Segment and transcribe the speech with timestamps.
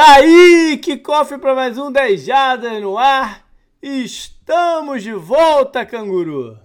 [0.00, 3.46] Tá aí, que cofre para mais um 10 Jardas no ar.
[3.82, 6.58] Estamos de volta, canguru.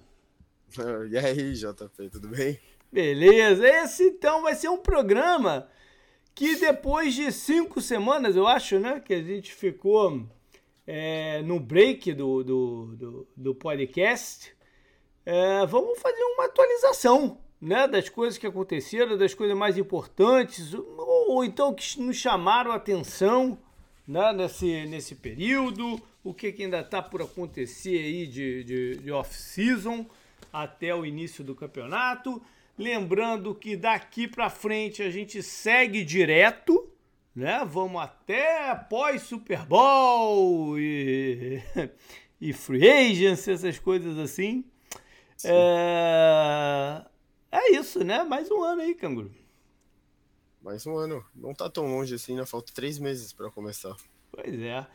[1.12, 2.58] E aí, JP, tudo bem?
[2.90, 5.70] Beleza, esse então vai ser um programa
[6.34, 10.26] que depois de cinco semanas, eu acho, né, que a gente ficou
[10.88, 14.56] é, no break do, do, do, do podcast,
[15.26, 21.32] é, vamos fazer uma atualização né, das coisas que aconteceram, das coisas mais importantes, ou,
[21.32, 23.58] ou então que nos chamaram a atenção
[24.08, 29.12] né, nesse, nesse período, o que, que ainda está por acontecer aí de, de, de
[29.12, 30.06] off-season
[30.52, 32.42] até o início do campeonato.
[32.78, 36.90] Lembrando que daqui para frente a gente segue direto,
[37.36, 37.64] né?
[37.66, 41.62] Vamos até após Super Bowl e,
[42.40, 44.66] e Free Agents, essas coisas assim.
[45.44, 47.02] É...
[47.56, 48.24] é isso, né?
[48.24, 49.32] Mais um ano aí, canguru.
[50.62, 51.24] Mais um ano.
[51.34, 52.46] Não tá tão longe assim, né?
[52.46, 53.96] Falta três meses para começar.
[54.32, 54.86] Pois é.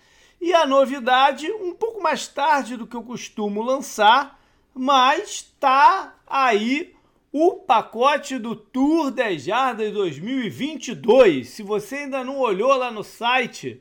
[0.41, 4.41] E a novidade, um pouco mais tarde do que eu costumo lançar,
[4.75, 6.95] mas tá aí
[7.33, 11.49] o pacote do Tour 10 Jardas 2022.
[11.49, 13.81] Se você ainda não olhou lá no site,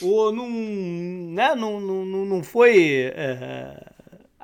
[0.00, 3.93] ou não, né, não, não, não foi é,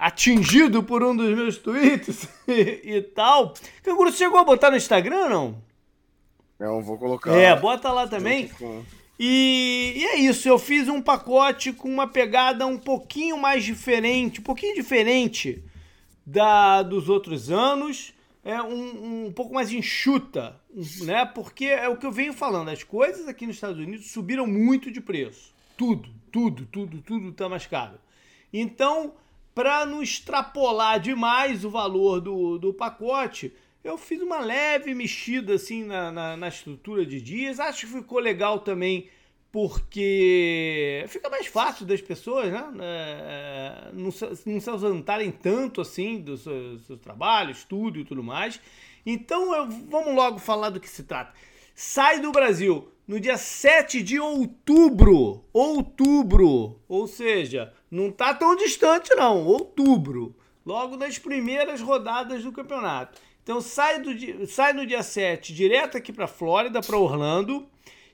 [0.01, 3.53] atingido por um dos meus tweets e, e tal.
[3.83, 5.63] Canguru, chegou a botar no Instagram não?
[6.59, 7.33] Não, vou colocar.
[7.33, 8.51] É, bota lá também.
[9.19, 14.41] E, e, é isso, eu fiz um pacote com uma pegada um pouquinho mais diferente,
[14.41, 15.63] um pouquinho diferente
[16.25, 18.15] da dos outros anos
[18.45, 20.59] é, um, um pouco mais enxuta,
[21.03, 21.27] né?
[21.27, 24.91] Porque é o que eu venho falando, as coisas aqui nos Estados Unidos subiram muito
[24.91, 25.53] de preço.
[25.77, 27.99] Tudo, tudo, tudo, tudo está mais caro.
[28.53, 29.15] Então,
[29.55, 35.85] para não extrapolar demais o valor do, do pacote, eu fiz uma leve mexida assim
[35.85, 37.59] na, na, na estrutura de dias.
[37.59, 39.09] Acho que ficou legal também
[39.53, 42.65] porque fica mais fácil das pessoas né?
[42.81, 44.11] É, não,
[44.47, 48.61] não se ausentarem tanto assim dos seus, trabalhos, estudo e tudo mais.
[49.05, 51.35] Então eu, vamos logo falar do que se trata.
[51.75, 55.45] Sai do Brasil no dia 7 de outubro.
[55.53, 56.81] Outubro.
[56.89, 59.45] Ou seja, não está tão distante não.
[59.45, 60.37] Outubro.
[60.65, 63.21] Logo nas primeiras rodadas do campeonato.
[63.43, 67.67] Então sai, do, sai no dia 7 direto aqui para Flórida, para Orlando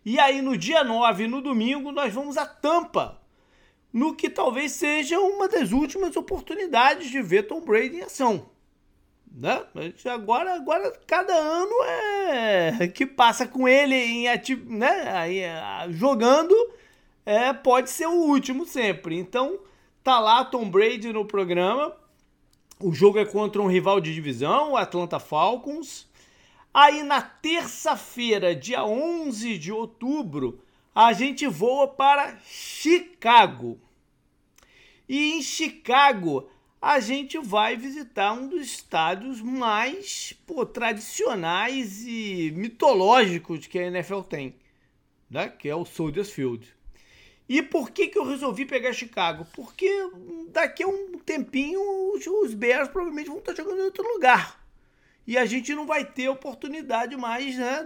[0.03, 3.21] e aí no dia 9, no domingo, nós vamos a Tampa,
[3.93, 8.49] no que talvez seja uma das últimas oportunidades de ver Tom Brady em ação.
[9.37, 9.63] Né?
[10.07, 14.25] Agora, agora cada ano é que passa com ele em
[14.65, 15.13] né?
[15.13, 15.43] Aí,
[15.91, 16.55] jogando
[17.27, 19.19] é, pode ser o último sempre.
[19.19, 19.59] Então
[20.03, 21.95] tá lá Tom Brady no programa.
[22.81, 26.09] O jogo é contra um rival de divisão, o Atlanta Falcons.
[26.73, 30.61] Aí na terça-feira, dia 11 de outubro,
[30.95, 33.79] a gente voa para Chicago.
[35.07, 36.49] E em Chicago,
[36.87, 44.21] a gente vai visitar um dos estádios mais pô, tradicionais e mitológicos que a NFL
[44.21, 44.55] tem,
[45.29, 45.49] né?
[45.49, 46.73] que é o Soldier Field.
[47.49, 49.45] E por que, que eu resolvi pegar Chicago?
[49.53, 49.91] Porque
[50.53, 51.81] daqui a um tempinho
[52.15, 54.65] os Bears provavelmente vão estar jogando em outro lugar
[55.27, 57.85] e a gente não vai ter oportunidade mais né,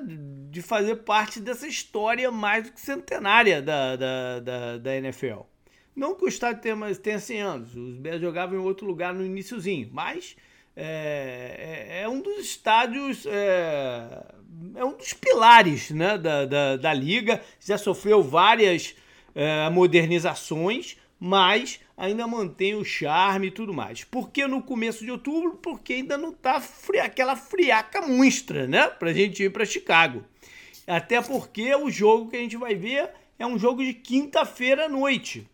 [0.51, 5.50] de fazer parte dessa história mais do que centenária da, da, da, da NFL.
[5.95, 9.25] Não que o estádio tenha, tenha 100 anos, os Bears jogavam em outro lugar no
[9.25, 10.37] iníciozinho, mas
[10.77, 14.25] é, é, é um dos estádios, é,
[14.77, 18.95] é, um dos pilares né, da, da, da liga, já sofreu várias
[19.35, 24.05] é, modernizações, mas ainda mantém o charme e tudo mais.
[24.05, 25.57] Por que no começo de outubro?
[25.57, 28.87] Porque ainda não tá fria, aquela friaca monstra, né?
[28.89, 30.25] Pra gente ir para Chicago.
[30.87, 34.89] Até porque o jogo que a gente vai ver é um jogo de quinta-feira à
[34.89, 35.47] noite.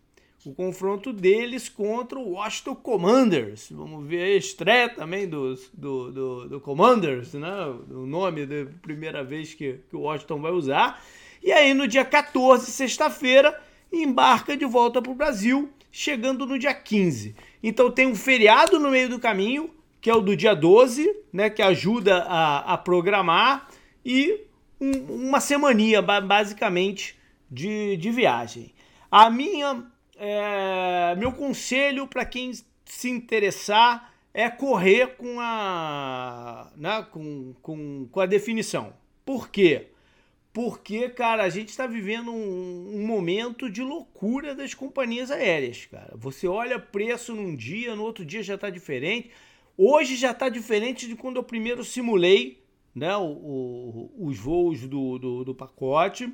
[0.46, 3.68] O confronto deles contra o Washington Commanders.
[3.70, 7.50] Vamos ver a estreia também do, do, do, do Commanders, né?
[7.90, 11.02] O nome da primeira vez que, que o Washington vai usar.
[11.42, 13.60] E aí no dia 14, sexta-feira,
[13.92, 17.34] embarca de volta para o Brasil chegando no dia 15.
[17.62, 21.48] Então tem um feriado no meio do caminho, que é o do dia 12, né,
[21.48, 23.66] que ajuda a, a programar,
[24.04, 24.42] e
[24.78, 24.90] um,
[25.28, 27.18] uma semaninha, basicamente,
[27.50, 28.74] de, de viagem.
[29.10, 29.84] A minha,
[30.16, 32.52] é, meu conselho para quem
[32.84, 38.92] se interessar é correr com a, né, com, com, com a definição.
[39.24, 39.88] Por quê?
[40.52, 46.14] Porque, cara, a gente está vivendo um, um, momento de loucura das companhias aéreas, cara.
[46.16, 49.30] Você olha preço num dia, no outro dia já está diferente.
[49.76, 52.62] Hoje já está diferente de quando eu primeiro simulei
[52.94, 56.32] né, o, o, os voos do, do, do pacote.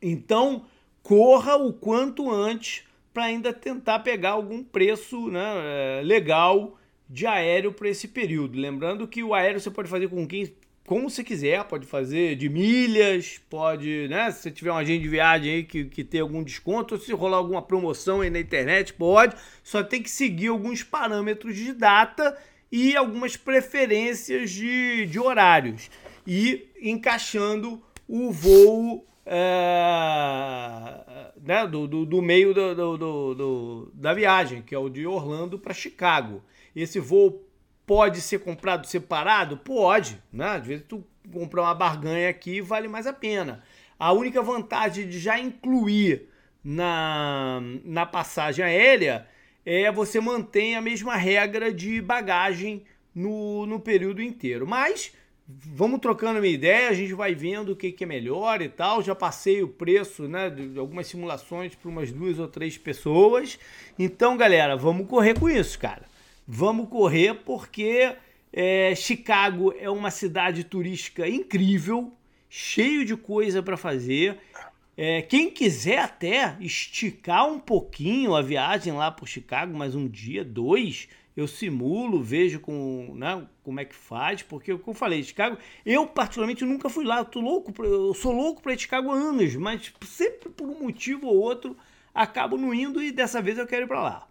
[0.00, 0.64] Então,
[1.02, 2.84] corra o quanto antes
[3.14, 6.76] para ainda tentar pegar algum preço né, legal
[7.08, 8.58] de aéreo para esse período.
[8.58, 10.52] Lembrando que o aéreo você pode fazer com quem
[10.86, 14.30] como você quiser, pode fazer de milhas, pode, né?
[14.30, 17.10] Se você tiver um agente de viagem aí que, que tem algum desconto, ou se
[17.12, 19.34] rolar alguma promoção aí na internet, pode.
[19.62, 22.36] Só tem que seguir alguns parâmetros de data
[22.70, 25.90] e algumas preferências de, de horários.
[26.26, 31.02] E encaixando o voo é,
[31.42, 35.72] né, do, do, do, meio do, do, da viagem, que é o de Orlando para
[35.72, 36.42] Chicago.
[36.74, 37.44] Esse voo
[37.86, 39.58] Pode ser comprado separado?
[39.58, 40.56] Pode, né?
[40.56, 43.62] Às vezes tu comprar uma barganha aqui vale mais a pena.
[43.98, 46.28] A única vantagem de já incluir
[46.62, 49.26] na, na passagem aérea
[49.66, 52.84] é você manter a mesma regra de bagagem
[53.14, 54.66] no, no período inteiro.
[54.66, 55.12] Mas
[55.46, 59.02] vamos trocando uma ideia, a gente vai vendo o que, que é melhor e tal.
[59.02, 63.58] Já passei o preço né, de algumas simulações para umas duas ou três pessoas.
[63.98, 66.14] Então, galera, vamos correr com isso, cara
[66.46, 68.14] vamos correr porque
[68.52, 72.12] é, Chicago é uma cidade turística incrível,
[72.48, 74.38] cheio de coisa para fazer.
[74.96, 80.44] É, quem quiser até esticar um pouquinho a viagem lá por Chicago, mais um dia,
[80.44, 85.22] dois, eu simulo, vejo com, né, como é que faz, porque o que eu falei,
[85.22, 89.14] Chicago, eu particularmente nunca fui lá, eu, tô louco eu sou louco para Chicago há
[89.14, 91.76] anos, mas sempre por um motivo ou outro
[92.14, 94.28] acabo não indo e dessa vez eu quero ir para lá.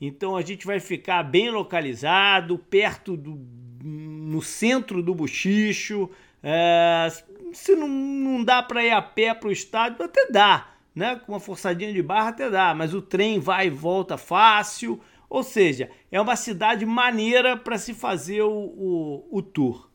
[0.00, 3.40] Então a gente vai ficar bem localizado, perto do.
[3.82, 6.10] no centro do bochicho.
[6.42, 7.08] É,
[7.52, 11.16] se não, não dá para ir a pé para o estádio, até dá, né?
[11.16, 15.00] Com uma forçadinha de barra até dá, mas o trem vai e volta fácil.
[15.28, 19.88] Ou seja, é uma cidade maneira para se fazer o, o, o tour.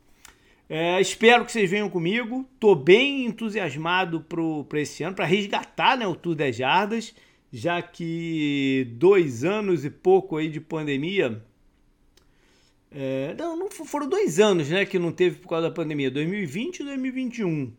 [0.70, 2.46] É, espero que vocês venham comigo.
[2.54, 4.26] Estou bem entusiasmado
[4.68, 7.14] para esse ano, para resgatar né, o Tour das Jardas
[7.52, 11.44] já que dois anos e pouco aí de pandemia.
[12.90, 16.80] É, não, não foram dois anos, né, que não teve por causa da pandemia, 2020
[16.80, 17.74] e 2021.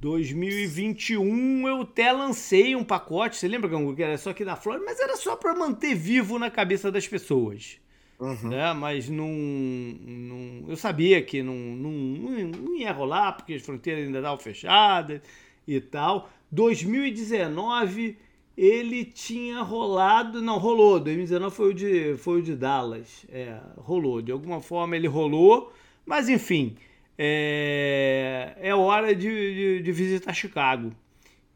[0.00, 4.98] 2021 eu até lancei um pacote, você lembra que era só aqui na Flórida, mas
[4.98, 7.78] era só para manter vivo na cabeça das pessoas.
[8.18, 8.48] Uhum.
[8.48, 8.72] Né?
[8.72, 14.18] Mas não, não, eu sabia que não, não, não ia rolar, porque as fronteiras ainda
[14.18, 15.20] estavam fechadas
[15.66, 16.30] e tal.
[16.50, 18.16] 2019
[18.56, 24.20] ele tinha rolado, não, rolou, 2019 foi o de, foi o de Dallas, é, rolou,
[24.20, 25.72] de alguma forma ele rolou,
[26.04, 26.76] mas enfim,
[27.22, 30.90] é, é hora de, de, de visitar Chicago.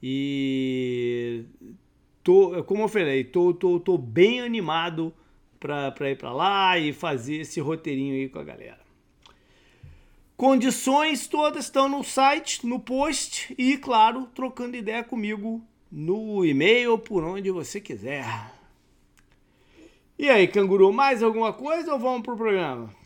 [0.02, 1.46] E
[2.22, 5.10] tô, como eu falei, tô, tô, tô bem animado
[5.58, 8.80] para ir para lá e fazer esse roteirinho aí com a galera.
[10.36, 17.24] Condições todas estão no site, no post e, claro, trocando ideia comigo no e-mail por
[17.24, 18.26] onde você quiser.
[20.18, 23.03] E aí, canguru, mais alguma coisa ou vamos pro programa?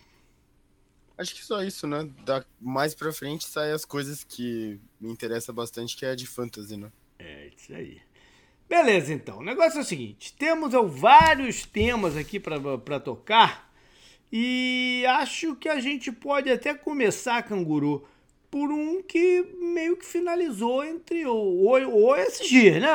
[1.19, 2.09] Acho que só isso, né?
[2.25, 6.27] Da, mais pra frente saem as coisas que me interessam bastante, que é a de
[6.27, 6.93] fantasy, né?
[7.19, 8.01] É, isso aí.
[8.69, 9.39] Beleza, então.
[9.39, 13.69] O negócio é o seguinte: temos vários temas aqui para tocar
[14.33, 18.07] e acho que a gente pode até começar, canguru,
[18.51, 22.89] por um que meio que finalizou entre o, o, esses dias, né?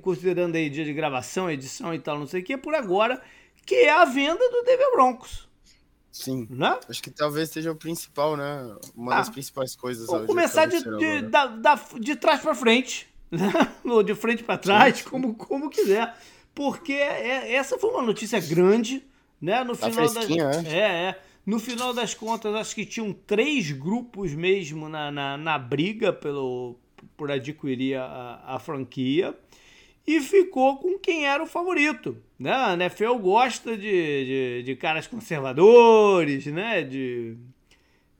[0.00, 3.22] Considerando aí dia de gravação, edição e tal, não sei o que, por agora,
[3.64, 5.51] que é a venda do Denver Broncos.
[6.12, 6.46] Sim.
[6.50, 6.78] Né?
[6.88, 8.76] Acho que talvez seja o principal, né?
[8.94, 10.06] Uma ah, das principais coisas.
[10.06, 13.50] Vou começar de, de, da, da, de trás para frente, né?
[13.82, 15.08] ou de frente para trás, sim, sim.
[15.08, 16.14] Como, como quiser.
[16.54, 19.02] Porque é, essa foi uma notícia grande,
[19.40, 19.64] né?
[19.64, 20.20] No tá final da.
[20.68, 21.20] É, é.
[21.44, 26.76] No final das contas, acho que tinham três grupos mesmo na, na, na briga pelo,
[27.16, 29.34] por adquirir a, a, franquia
[30.06, 32.16] e ficou com quem era o favorito.
[32.38, 32.52] Né?
[32.52, 36.82] A NFL gosta de, de, de caras conservadores, né?
[36.82, 37.36] de,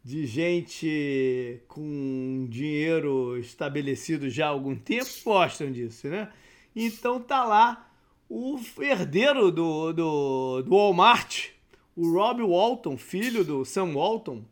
[0.05, 6.09] de gente com dinheiro estabelecido já há algum tempo, gostam disso.
[6.09, 6.29] Né?
[6.75, 7.89] Então tá lá
[8.29, 11.49] o herdeiro do, do, do Walmart,
[11.95, 14.43] o Rob Walton, filho do Sam Walton,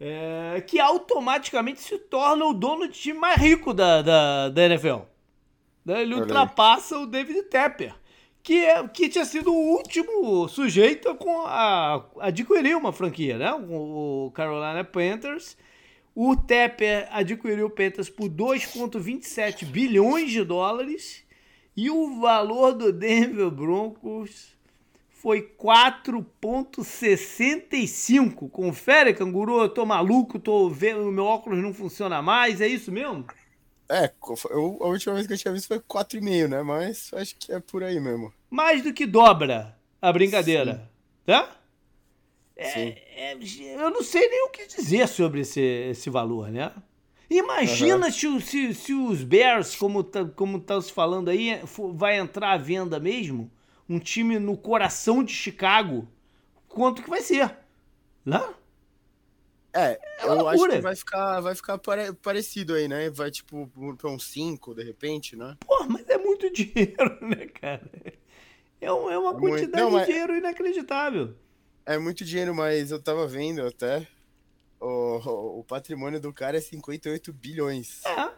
[0.00, 5.00] é, que automaticamente se torna o dono de time mais rico da, da, da NFL.
[5.84, 7.94] Né, ele ultrapassa o David Tepper,
[8.42, 13.52] que, é, que tinha sido o último sujeito a, a adquirir uma franquia, né?
[13.52, 15.56] O, o Carolina Panthers.
[16.14, 21.24] O Tepper adquiriu o Panthers por 2,27 bilhões de dólares
[21.76, 24.54] e o valor do Denver Broncos
[25.24, 28.48] foi 4,65.
[28.50, 33.26] Confere, canguru, eu tô maluco, tô vendo, meu óculos não funciona mais, é isso mesmo?
[33.94, 34.12] É,
[34.50, 36.62] eu, a última vez que eu tinha visto foi 4,5, né?
[36.62, 38.32] Mas acho que é por aí mesmo.
[38.50, 40.80] Mais do que dobra a brincadeira, Sim.
[41.26, 41.56] tá?
[42.56, 43.38] É, é,
[43.76, 46.72] eu não sei nem o que dizer sobre esse, esse valor, né?
[47.30, 48.12] Imagina uhum.
[48.12, 51.60] se, se, se, os Bears, como tá, como tá se falando aí,
[51.94, 53.50] vai entrar à venda mesmo,
[53.88, 56.06] um time no coração de Chicago,
[56.68, 57.56] quanto que vai ser,
[58.24, 58.42] né?
[59.74, 60.52] É, é eu loucura.
[60.52, 63.10] acho que vai ficar, vai ficar pare, parecido aí, né?
[63.10, 65.56] Vai tipo pra uns 5, de repente, né?
[65.66, 67.90] Pô, mas é muito dinheiro, né, cara?
[68.80, 69.96] É, um, é uma é quantidade muito...
[69.96, 71.34] Não, de dinheiro inacreditável.
[71.84, 74.06] É muito dinheiro, mas eu tava vendo até.
[74.80, 78.04] O, o patrimônio do cara é 58 bilhões.
[78.04, 78.32] É.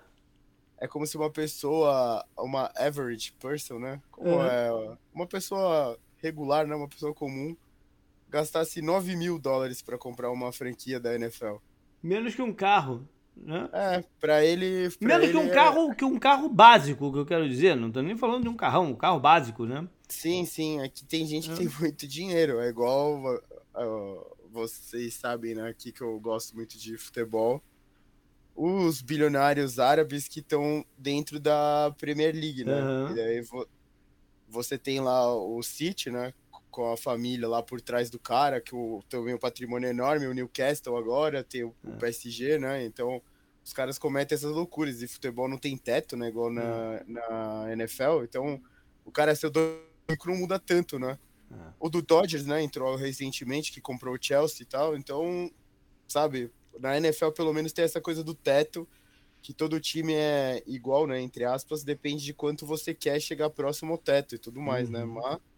[0.78, 4.00] É como se uma pessoa, uma average person, né?
[4.10, 4.70] Como é
[5.12, 6.74] uma pessoa regular, né?
[6.74, 7.56] Uma pessoa comum,
[8.36, 11.56] gastasse 9 mil dólares para comprar uma franquia da NFL.
[12.02, 13.68] Menos que um carro, né?
[13.72, 14.90] É, pra ele.
[14.90, 15.54] Pra Menos ele que um é...
[15.54, 17.76] carro que um carro básico, que eu quero dizer.
[17.76, 19.88] Não tô nem falando de um carrão, um carro básico, né?
[20.08, 20.80] Sim, sim.
[20.80, 22.60] Aqui é tem gente que tem muito dinheiro.
[22.60, 23.20] É igual.
[23.74, 25.68] Uh, vocês sabem, né?
[25.68, 27.62] Aqui que eu gosto muito de futebol.
[28.54, 32.82] Os bilionários árabes que estão dentro da Premier League, né?
[32.82, 33.16] Uhum.
[33.16, 33.46] E aí
[34.48, 36.32] você tem lá o City, né?
[36.76, 40.26] Com a família lá por trás do cara, que o, também o patrimônio é enorme,
[40.26, 42.84] o Newcastle agora, tem o, o PSG, né?
[42.84, 43.22] Então
[43.64, 45.00] os caras cometem essas loucuras.
[45.00, 46.28] E futebol não tem teto, né?
[46.28, 48.24] Igual na, na NFL.
[48.24, 48.60] Então
[49.06, 49.80] o cara ser dono
[50.26, 51.18] não muda tanto, né?
[51.50, 51.72] É.
[51.80, 54.94] O do Dodgers, né, entrou recentemente, que comprou o Chelsea e tal.
[54.94, 55.50] Então,
[56.06, 58.86] sabe, na NFL pelo menos tem essa coisa do teto,
[59.40, 63.92] que todo time é igual, né, entre aspas, depende de quanto você quer chegar próximo
[63.92, 65.14] ao teto e tudo mais, né, uhum.
[65.14, 65.20] né?
[65.22, 65.55] Mas,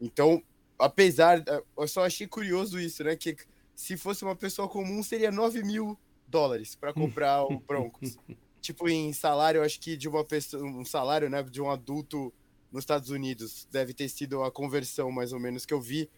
[0.00, 0.42] então,
[0.78, 1.42] apesar,
[1.76, 3.36] eu só achei curioso isso, né, que
[3.74, 8.16] se fosse uma pessoa comum seria 9 mil dólares para comprar o Broncos.
[8.60, 12.32] tipo, em salário, acho que de uma pessoa, um salário, né, de um adulto
[12.74, 13.68] nos Estados Unidos.
[13.70, 16.10] Deve ter sido a conversão, mais ou menos, que eu vi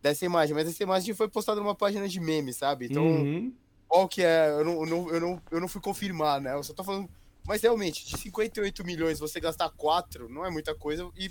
[0.00, 0.54] dessa imagem.
[0.54, 2.86] Mas essa imagem foi postada numa página de meme, sabe?
[2.86, 3.52] Então, uhum.
[3.88, 4.50] qual que é?
[4.50, 6.54] Eu não, eu, não, eu, não, eu não fui confirmar, né?
[6.54, 7.10] Eu só tô falando.
[7.44, 11.10] Mas realmente, de 58 milhões você gastar 4 não é muita coisa.
[11.16, 11.30] E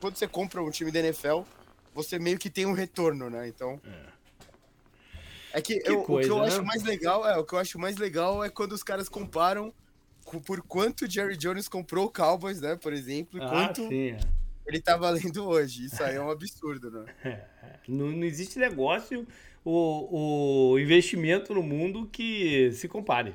[0.00, 1.42] quando você compra um time da NFL,
[1.94, 3.46] você meio que tem um retorno, né?
[3.48, 3.80] Então.
[3.84, 4.20] É.
[5.52, 6.48] É que, que eu, coisa, o que eu né?
[6.48, 9.74] acho mais legal é o que eu acho mais legal é quando os caras comparam
[10.46, 14.10] por quanto o Jerry Jones comprou o Cowboys, né, por exemplo, e ah, quanto sim,
[14.10, 14.20] é.
[14.64, 15.86] ele tá valendo hoje.
[15.86, 17.04] Isso aí é um absurdo, né?
[17.88, 19.26] Não, não existe negócio
[19.64, 23.34] o, o investimento no mundo que se compare.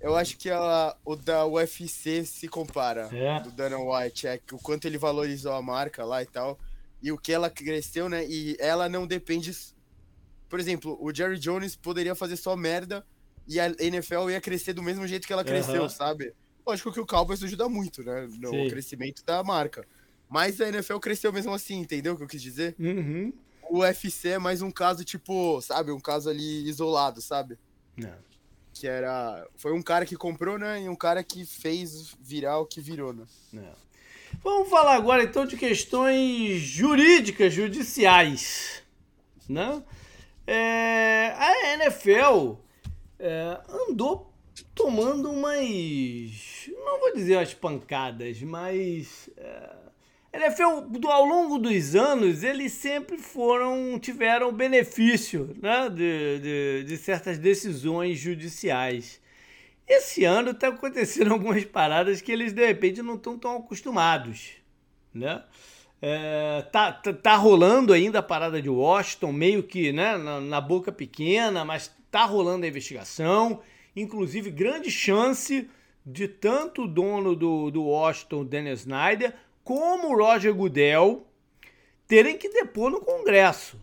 [0.00, 3.40] Eu acho que a, o da UFC se compara, é.
[3.40, 6.58] do Dana White, é o quanto ele valorizou a marca lá e tal,
[7.02, 8.24] e o que ela cresceu, né?
[8.26, 9.56] E ela não depende.
[10.48, 13.04] Por exemplo, o Jerry Jones poderia fazer só merda
[13.48, 15.88] e a NFL ia crescer do mesmo jeito que ela cresceu, uhum.
[15.88, 16.34] sabe?
[16.66, 18.28] Lógico que o Cowboys ajuda muito, né?
[18.38, 18.68] No Sim.
[18.68, 19.86] crescimento da marca.
[20.28, 22.74] Mas a NFL cresceu mesmo assim, entendeu o que eu quis dizer?
[22.78, 23.32] Uhum.
[23.70, 25.92] O UFC é mais um caso, tipo, sabe?
[25.92, 27.56] Um caso ali isolado, sabe?
[27.96, 28.12] Não.
[28.78, 29.46] Que era.
[29.56, 30.82] Foi um cara que comprou, né?
[30.82, 33.24] E um cara que fez virar o que virou, né?
[33.54, 33.72] É.
[34.44, 38.82] Vamos falar agora então de questões jurídicas, judiciais.
[39.48, 39.82] Né?
[40.46, 42.56] É, a NFL
[43.18, 44.30] é, andou
[44.74, 46.68] tomando umas.
[46.68, 49.30] Não vou dizer umas pancadas, mas.
[49.38, 49.85] É,
[50.36, 53.98] NFL, ao longo dos anos, eles sempre foram.
[53.98, 59.20] tiveram benefício né, de, de, de certas decisões judiciais.
[59.86, 64.52] Esse ano está acontecendo algumas paradas que eles de repente não estão tão acostumados.
[65.14, 65.42] Né?
[66.02, 70.60] É, tá, tá, tá, rolando ainda a parada de Washington, meio que né, na, na
[70.60, 73.60] boca pequena, mas Está rolando a investigação,
[73.94, 75.68] inclusive grande chance
[76.04, 79.34] de tanto o dono do, do Washington, Dennis Snyder,
[79.66, 81.26] como o Roger Goodell
[82.06, 83.76] terem que depor no Congresso.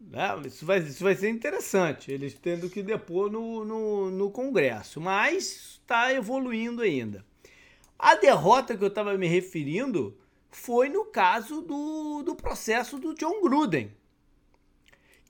[0.00, 0.26] Né?
[0.46, 5.78] Isso, vai, isso vai ser interessante, eles tendo que depor no, no, no Congresso, mas
[5.82, 7.22] está evoluindo ainda.
[7.98, 10.16] A derrota que eu estava me referindo
[10.50, 13.92] foi no caso do, do processo do John Gruden,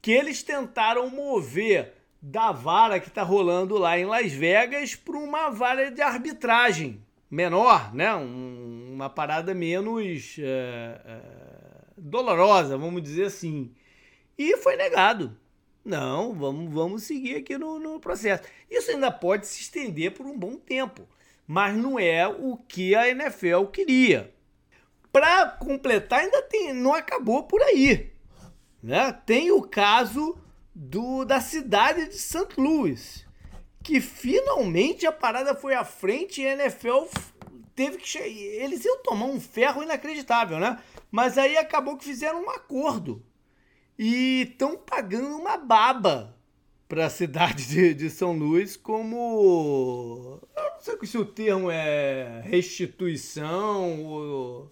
[0.01, 5.51] que eles tentaram mover da vara que está rolando lá em Las Vegas para uma
[5.51, 8.15] vara de arbitragem menor, né?
[8.15, 11.21] Um, uma parada menos é, é,
[11.97, 13.73] dolorosa, vamos dizer assim.
[14.37, 15.37] E foi negado.
[15.85, 18.43] Não, vamos, vamos seguir aqui no, no processo.
[18.71, 21.09] Isso ainda pode se estender por um bom tempo,
[21.47, 24.33] mas não é o que a NFL queria.
[25.11, 28.13] Para completar, ainda tem, não acabou por aí.
[28.83, 29.13] Né?
[29.25, 30.37] Tem o caso
[30.75, 32.49] do, da cidade de St.
[32.57, 33.27] Louis,
[33.89, 37.07] que finalmente a parada foi à frente e a NFL
[37.75, 38.19] teve que.
[38.19, 40.79] Eles iam tomar um ferro inacreditável, né?
[41.11, 43.25] Mas aí acabou que fizeram um acordo.
[43.99, 46.37] E estão pagando uma baba
[46.87, 50.39] para a cidade de, de, São Luís como.
[50.55, 54.71] Eu não sei se o termo é restituição ou.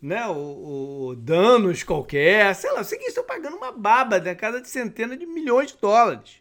[0.00, 4.34] Né, o, danos qualquer, sei lá, eu sei que estão pagando uma baba na né,
[4.36, 6.40] casa de centenas de milhões de dólares.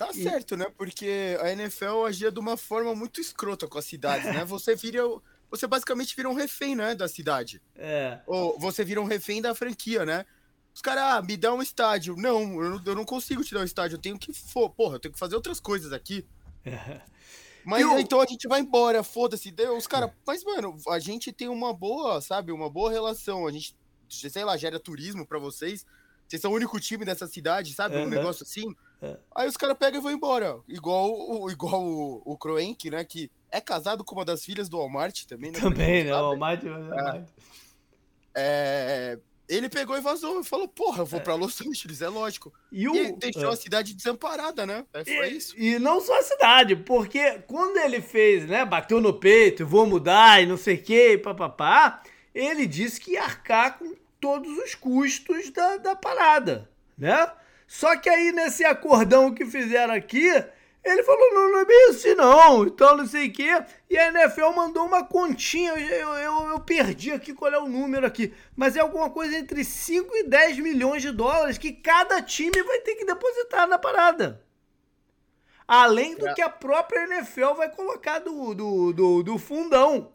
[0.00, 0.22] Tá e...
[0.22, 0.66] certo, né?
[0.78, 4.42] Porque a NFL agia de uma forma muito escrota com as cidades, né?
[4.46, 5.02] Você vira.
[5.50, 6.94] Você basicamente vira um refém, né?
[6.94, 7.60] Da cidade.
[7.76, 8.20] É.
[8.24, 10.24] Ou você vira um refém da franquia, né?
[10.72, 12.14] Os caras, ah, me dá um estádio.
[12.16, 13.96] Não, eu não, eu não consigo te dar um estádio.
[13.96, 14.32] Eu tenho que.
[14.76, 16.24] Porra, eu tenho que fazer outras coisas aqui.
[16.64, 17.00] É.
[17.66, 17.98] Mas eu...
[17.98, 19.54] então a gente vai embora, foda-se.
[19.76, 23.46] Os caras, mas, mano, a gente tem uma boa, sabe, uma boa relação.
[23.46, 23.76] A gente,
[24.08, 25.84] sei lá, gera turismo para vocês.
[26.26, 27.98] Vocês são o único time dessa cidade, sabe?
[27.98, 28.74] Um negócio assim.
[29.02, 29.16] É.
[29.34, 30.58] Aí os caras pegam e vão embora.
[30.68, 33.04] Igual, o, igual o, o Kroenk, né?
[33.04, 35.58] Que é casado com uma das filhas do Walmart também, né?
[35.58, 36.14] Também, né?
[36.14, 36.62] O Walmart.
[36.64, 37.24] É.
[38.34, 40.44] é, ele pegou e vazou.
[40.44, 41.22] Falou, porra, eu vou é.
[41.22, 42.52] pra Los Angeles, é lógico.
[42.70, 42.94] E, o...
[42.94, 43.54] e deixou é.
[43.54, 44.84] a cidade desamparada, né?
[44.92, 45.58] É, foi e, isso.
[45.58, 48.64] E não só a cidade, porque quando ele fez, né?
[48.66, 52.02] Bateu no peito, vou mudar e não sei o que, papapá,
[52.34, 57.32] ele disse que ia arcar com todos os custos da, da parada, né?
[57.70, 60.26] Só que aí nesse acordão que fizeram aqui,
[60.84, 63.64] ele falou, não, não é bem assim não, então não sei o quê.
[63.88, 68.04] E a NFL mandou uma continha, eu, eu, eu, perdi aqui qual é o número
[68.04, 72.60] aqui, mas é alguma coisa entre 5 e 10 milhões de dólares que cada time
[72.60, 74.44] vai ter que depositar na parada.
[75.66, 80.12] Além do que a própria NFL vai colocar do, do, do, do fundão.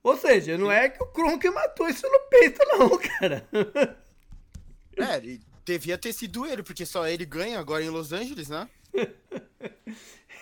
[0.00, 3.48] Ou seja, não é que o Kronk matou isso no peito não, cara.
[4.96, 8.68] É, ele devia ter sido ele, porque só ele ganha agora em Los Angeles, né?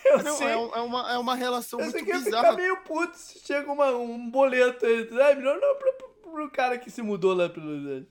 [0.05, 0.49] Eu não, sei.
[0.49, 2.51] É, é, uma, é uma relação eu muito bizarra.
[2.51, 5.09] ficar meio puto se chega uma, um boleto aí.
[5.09, 8.05] É melhor não pro, pro, pro, cara que se mudou lá pelo.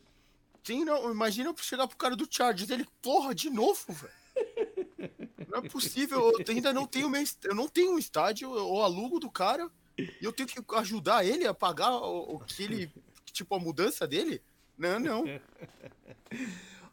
[0.64, 1.12] Sim, não.
[1.12, 4.14] Imagina chegar pro cara do Chargers ele, porra, de novo, velho.
[5.50, 6.32] Não é possível.
[6.32, 10.18] Eu ainda não tenho meu, eu não tenho um estádio, eu alugo do cara e
[10.22, 12.92] eu tenho que ajudar ele a pagar o, o que ele,
[13.34, 14.42] tipo a mudança dele.
[14.78, 15.24] Não, não.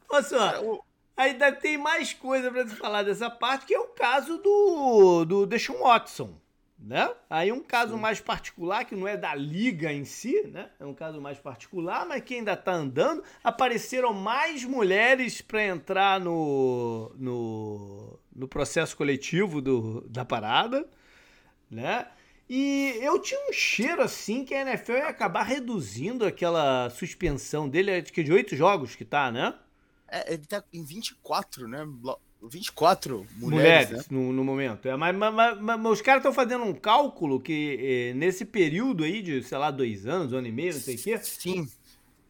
[0.09, 0.83] Olha só,
[1.15, 5.79] ainda tem mais coisa para falar dessa parte, que é o caso do, do Deshaun
[5.79, 6.39] Watson,
[6.79, 7.11] né?
[7.29, 7.99] Aí um caso Sim.
[7.99, 10.69] mais particular, que não é da liga em si, né?
[10.79, 13.23] É um caso mais particular, mas que ainda tá andando.
[13.43, 20.87] Apareceram mais mulheres para entrar no, no, no processo coletivo do, da parada,
[21.69, 22.07] né?
[22.49, 27.91] E eu tinha um cheiro assim que a NFL ia acabar reduzindo aquela suspensão dele,
[27.91, 29.53] acho que de oito jogos que tá, né?
[30.11, 31.85] É, ele tá em 24, né?
[32.41, 34.03] 24 mulheres, mulheres né?
[34.09, 34.87] no, no, momento.
[34.87, 39.03] É, mas, mas, mas, mas os caras estão fazendo um cálculo que é, nesse período
[39.03, 41.17] aí de, sei lá, dois anos, um ano e meio, não sei o quê.
[41.17, 41.67] Sim.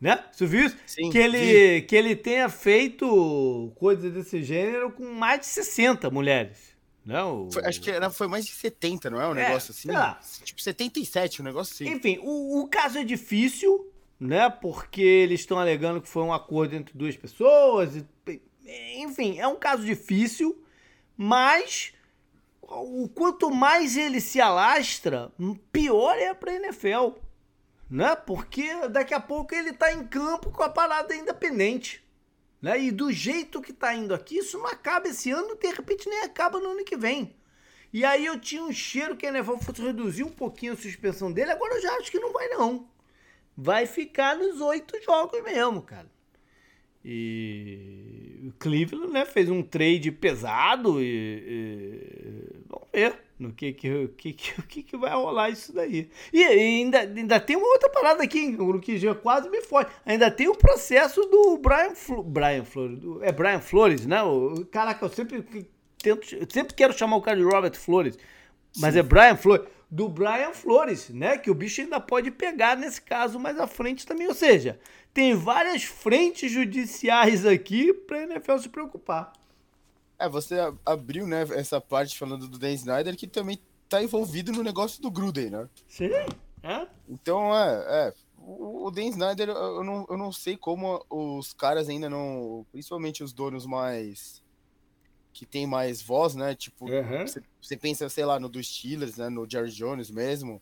[0.01, 0.23] Né?
[0.31, 0.77] Você viu isso?
[0.85, 6.69] Sim, que, ele, que ele tenha feito coisas desse gênero com mais de 60 mulheres.
[7.05, 7.51] Não, né?
[7.51, 9.27] foi, acho que era, foi mais de 70, não é?
[9.27, 9.89] Um é, negócio assim?
[9.89, 10.19] Tá.
[10.43, 11.93] Tipo 77, um negócio assim.
[11.93, 13.88] Enfim, o, o caso é difícil,
[14.19, 14.49] né?
[14.49, 18.03] Porque eles estão alegando que foi um acordo entre duas pessoas.
[18.97, 20.61] Enfim, é um caso difícil,
[21.15, 21.93] mas
[22.61, 25.31] o quanto mais ele se alastra,
[25.71, 27.11] pior é para a NFL,
[27.89, 28.15] né?
[28.15, 32.03] Porque daqui a pouco ele está em campo com a parada independente.
[32.61, 32.77] Né?
[32.81, 36.23] E do jeito que está indo aqui, isso não acaba esse ano, de repente nem
[36.23, 37.33] acaba no ano que vem.
[37.91, 41.31] E aí eu tinha um cheiro que a NFL fosse reduzir um pouquinho a suspensão
[41.31, 42.85] dele, agora eu já acho que não vai não
[43.61, 46.07] vai ficar nos oito jogos mesmo, cara.
[47.03, 54.07] E o Cleveland né, fez um trade pesado e, e vamos ver no que que,
[54.17, 56.09] que, que, que vai rolar isso daí.
[56.31, 59.85] E, e, ainda, ainda tem uma outra parada aqui, o que já quase me foi.
[60.05, 64.21] Ainda tem o processo do Brian, Flo, Brian Flores, do, é Brian Flores, né?
[64.23, 65.41] O, caraca, eu sempre
[65.97, 68.17] tento, sempre quero chamar o cara de Robert Flores,
[68.77, 68.99] mas Sim.
[68.99, 71.37] é Brian Flores do Brian Flores, né?
[71.37, 74.27] Que o bicho ainda pode pegar nesse caso mais à frente também.
[74.27, 74.79] Ou seja,
[75.13, 79.33] tem várias frentes judiciais aqui para a NFL se preocupar.
[80.17, 84.61] É, você abriu, né, essa parte falando do Dan Snyder, que também tá envolvido no
[84.61, 85.69] negócio do Gruden, né?
[85.87, 86.11] Sim,
[86.61, 86.87] é.
[87.07, 92.09] Então, é, é o Dan Snyder, eu não, eu não sei como os caras ainda
[92.09, 94.43] não, principalmente os donos mais
[95.39, 96.53] que tem mais voz, né?
[96.53, 96.87] Tipo,
[97.61, 97.79] você uhum.
[97.79, 99.29] pensa, sei lá, no dos Steelers, né?
[99.29, 100.61] No Jerry Jones mesmo.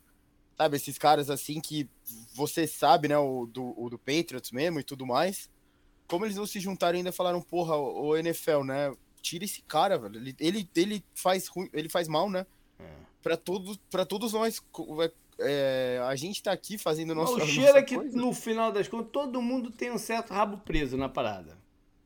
[0.55, 1.89] Sabe, esses caras assim que
[2.33, 3.17] você sabe, né?
[3.17, 5.49] O do, o do Patriots mesmo e tudo mais.
[6.07, 8.95] Como eles não se juntaram ainda falaram, porra, o NFL, né?
[9.21, 10.15] tira esse cara, velho.
[10.15, 12.45] Ele, ele, ele faz ruim, ele faz mal, né?
[12.79, 12.85] É.
[13.21, 14.61] Pra todos, pra todos nós.
[15.39, 17.35] É, a gente tá aqui fazendo nosso.
[17.35, 18.15] O cheiro é que coisa.
[18.15, 21.57] no final das contas todo mundo tem um certo rabo preso na parada.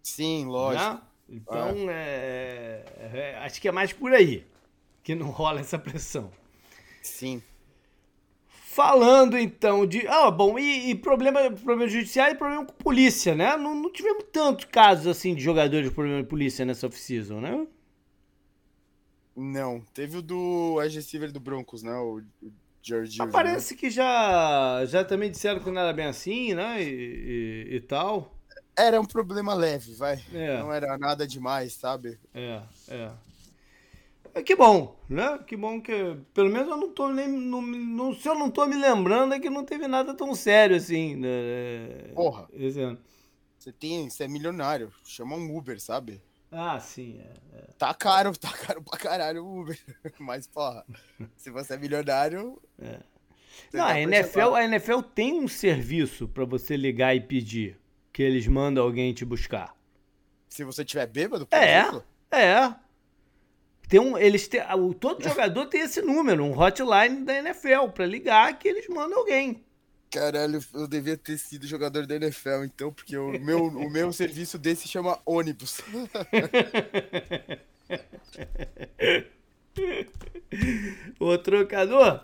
[0.02, 0.84] Sim, lógico.
[0.84, 1.02] Né?
[1.32, 2.84] Então, é.
[2.98, 4.46] É, é, acho que é mais por aí
[5.04, 6.32] que não rola essa pressão.
[7.02, 7.41] Sim.
[8.48, 10.08] Falando então de.
[10.08, 13.58] Ah, bom, e, e problema, problema judiciário e problema com polícia, né?
[13.58, 17.67] Não, não tivemos tantos casos assim de jogadores de problema de polícia nessa off-season, né?
[19.36, 21.94] Não, teve o do wide receiver do Broncos, né?
[21.94, 23.22] O, o George.
[23.22, 23.80] Ah, parece né?
[23.80, 26.82] que já, já também disseram que não era bem assim, né?
[26.82, 28.41] E, e, e tal.
[28.82, 30.22] Era um problema leve, vai.
[30.34, 30.60] É.
[30.60, 32.20] Não era nada demais, sabe?
[32.34, 33.12] É, é.
[34.34, 35.39] É que bom, né?
[35.46, 36.17] Que bom que.
[36.34, 37.28] Pelo menos eu não tô nem.
[37.28, 40.76] Não, não, se eu não tô me lembrando, é que não teve nada tão sério
[40.76, 41.15] assim.
[41.17, 41.28] Né?
[42.15, 42.48] Porra.
[42.54, 42.98] Esse ano.
[43.58, 44.10] Você tem.
[44.10, 44.91] Você é milionário.
[45.04, 46.22] Chama um Uber, sabe?
[46.50, 47.20] Ah, sim.
[47.20, 47.62] É, é.
[47.78, 49.80] Tá caro, tá caro pra caralho o Uber.
[50.20, 50.86] Mas, porra,
[51.36, 52.62] se você é milionário.
[52.80, 53.00] É.
[53.74, 57.81] Não, a NFL, a NFL tem um serviço para você ligar e pedir
[58.12, 59.76] que eles mandam alguém te buscar.
[60.50, 61.80] Se você tiver bêbado, por É.
[61.80, 62.04] Exemplo?
[62.32, 62.76] É.
[63.88, 64.62] Tem um, eles têm,
[65.00, 69.63] todo jogador tem esse número, um hotline da NFL, para ligar que eles mandam alguém.
[70.10, 74.58] Caralho, eu devia ter sido jogador da NFL, então, porque o meu, o meu serviço
[74.58, 75.82] desse chama ônibus.
[81.19, 82.24] Ô, trocador,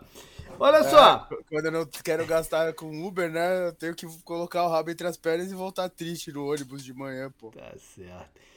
[0.59, 1.27] olha é, só.
[1.49, 5.07] Quando eu não quero gastar com Uber, né, eu tenho que colocar o rabo entre
[5.07, 7.51] as pernas e voltar triste no ônibus de manhã, pô.
[7.51, 8.47] Tá certo.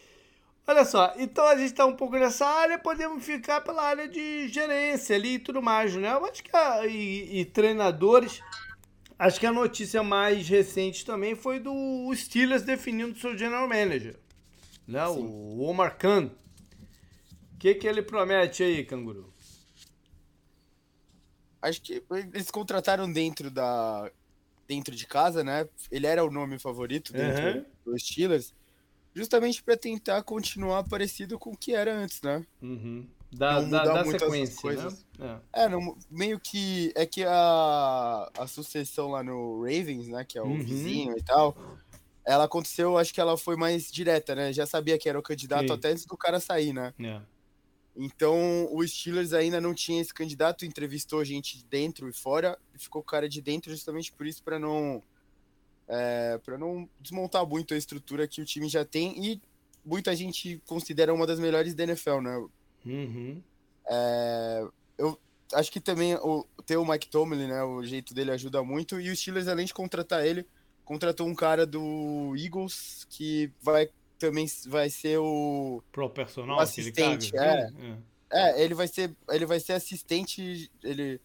[0.67, 4.47] Olha só, então a gente está um pouco nessa área, podemos ficar pela área de
[4.49, 6.13] gerência ali e tudo mais, né?
[6.13, 8.41] Eu acho que a, e, e, treinadores.
[9.19, 14.17] Acho que a notícia mais recente também foi do Steelers definindo seu general manager,
[14.87, 15.05] né?
[15.09, 16.31] O Omar Khan.
[17.55, 19.31] O que, que ele promete aí, canguru?
[21.63, 24.11] Acho que eles contrataram dentro da
[24.67, 25.69] dentro de casa, né?
[25.91, 27.65] Ele era o nome favorito dentro uhum.
[27.85, 28.55] dos Steelers
[29.15, 32.45] justamente para tentar continuar parecido com o que era antes, né?
[32.63, 33.07] Uhum.
[33.33, 34.61] Da, não da, da sequência, né?
[34.61, 35.07] coisas.
[35.19, 35.41] Né?
[35.53, 40.37] É, é não, meio que é que a, a sucessão lá no Ravens, né, que
[40.37, 40.65] é o uhum.
[40.65, 41.57] vizinho e tal,
[42.25, 44.53] ela aconteceu, acho que ela foi mais direta, né?
[44.53, 45.75] Já sabia que era o candidato Sim.
[45.75, 46.93] até antes do cara sair, né?
[46.99, 47.21] É.
[47.97, 52.79] Então, o Steelers ainda não tinha esse candidato, entrevistou gente de dentro e fora, e
[52.79, 55.03] ficou o cara de dentro justamente por isso, para não
[55.89, 59.43] é, para não desmontar muito a estrutura que o time já tem e
[59.85, 62.49] muita gente considera uma das melhores da NFL, né?
[62.87, 63.43] Uhum.
[63.89, 65.19] É, eu
[65.53, 67.63] acho que também o, ter o Mike Tomlin, né?
[67.65, 70.47] O jeito dele ajuda muito e o Steelers, além de contratar ele,
[70.85, 77.37] contratou um cara do Eagles que vai também vai ser o pro personal o assistente,
[77.37, 77.71] é.
[77.79, 77.99] é.
[78.33, 81.21] É, ele vai ser ele vai ser assistente, ele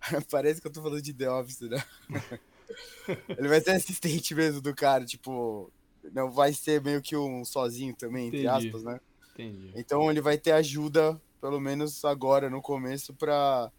[0.30, 1.82] parece que eu tô falando de The Office, né?
[3.28, 5.70] Ele vai ser assistente mesmo do cara, tipo,
[6.12, 8.66] não vai ser meio que um sozinho também, entre Entendi.
[8.66, 8.98] aspas, né?
[9.32, 9.72] Entendi.
[9.76, 13.70] Então ele vai ter ajuda, pelo menos agora no começo, pra,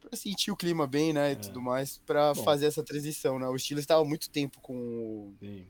[0.00, 1.30] pra sentir o clima bem, né?
[1.30, 1.36] E é.
[1.36, 2.44] tudo mais, pra Bom.
[2.44, 3.48] fazer essa transição, né?
[3.48, 5.66] O Steelers estava muito tempo com Sim.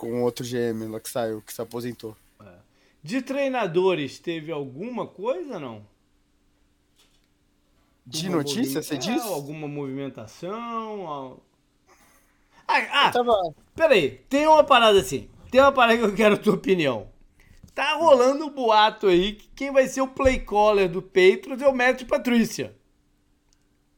[0.00, 2.16] Com outro GM lá que saiu, que se aposentou.
[2.42, 2.54] É.
[3.02, 5.86] De treinadores, teve alguma coisa não?
[8.06, 9.22] De notícia, você diz?
[9.22, 11.38] Alguma movimentação?
[12.66, 13.34] Ah, ah tava...
[13.74, 15.28] peraí, tem uma parada assim.
[15.50, 17.10] Tem uma parada que eu quero a tua opinião.
[17.74, 21.68] Tá rolando um boato aí que quem vai ser o play caller do Patriots é
[21.68, 22.74] o Matt Patrícia.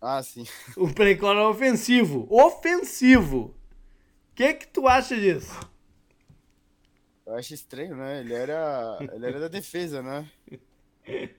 [0.00, 0.44] Ah, sim.
[0.76, 2.26] O play caller ofensivo.
[2.28, 3.54] Ofensivo.
[4.32, 5.71] O que que tu acha disso?
[7.26, 8.20] Eu acho estranho, né?
[8.20, 10.28] Ele era, ele era da defesa, né?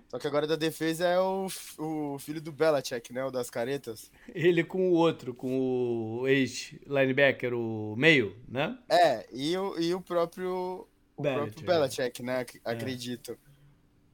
[0.09, 3.23] Só que agora da defesa é o, o filho do Belichick, né?
[3.23, 4.11] O das caretas.
[4.33, 8.77] Ele com o outro, com o ex-linebacker, o meio, né?
[8.89, 12.45] É, e o, e o próprio, o Belichick, próprio Belichick, né?
[12.65, 12.71] É.
[12.71, 13.31] Acredito.
[13.31, 13.53] É.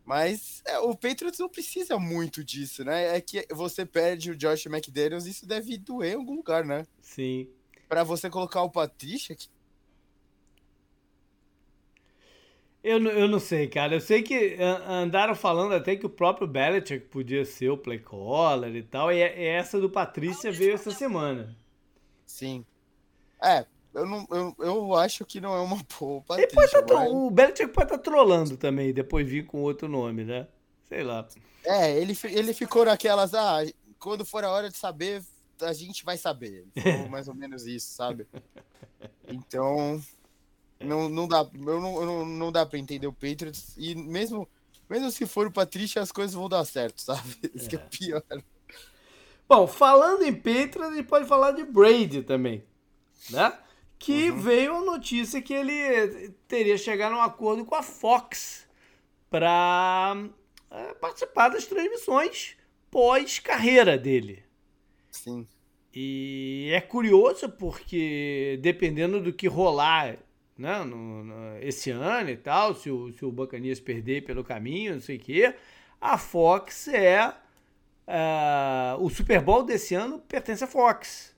[0.06, 3.16] Mas é, o Patriots não precisa muito disso, né?
[3.16, 6.86] É que você perde o Josh McDaniels, isso deve doer em algum lugar, né?
[7.02, 7.48] Sim.
[7.88, 9.48] Pra você colocar o Patricia, que
[12.84, 13.96] Eu, eu não sei, cara.
[13.96, 18.74] Eu sei que andaram falando até que o próprio Belichick podia ser o play caller
[18.76, 19.12] e tal.
[19.12, 21.56] E essa do Patrícia veio essa semana.
[22.26, 22.66] Sim.
[23.42, 26.82] É, eu, não, eu, eu acho que não é uma boa Patrícia.
[26.84, 27.12] Tá mas...
[27.12, 30.48] O Belichick pode estar tá trolando também, depois vir com outro nome, né?
[30.88, 31.28] Sei lá.
[31.66, 33.60] É, ele, ele ficou naquelas, ah,
[34.00, 35.22] quando for a hora de saber,
[35.62, 36.66] a gente vai saber.
[37.10, 38.26] mais ou menos isso, sabe?
[39.28, 40.02] Então,
[40.80, 43.76] Não, não dá, eu não, não, não dá pra entender o Patriots.
[43.78, 44.48] E mesmo,
[44.90, 47.36] mesmo se for o Patrícia, as coisas vão dar certo, sabe?
[47.54, 47.70] Isso é.
[47.70, 48.24] que é pior.
[49.48, 52.64] Bom, falando em Patriots, a gente pode falar de Brady também,
[53.30, 53.58] né?
[53.98, 54.40] Que uhum.
[54.40, 58.66] veio a notícia que ele teria chegado a um acordo com a Fox
[59.30, 60.16] para
[60.72, 62.56] é, participar das transmissões
[62.90, 64.44] pós-carreira dele.
[65.12, 65.46] Sim.
[65.94, 70.18] E é curioso porque dependendo do que rolar
[70.60, 74.94] né, no, no, esse ano e tal, se o, se o Bacanias perder pelo caminho,
[74.94, 75.56] não sei o quê,
[76.00, 77.34] a Fox é.
[78.08, 81.36] Uh, o Super Bowl desse ano pertence à Fox.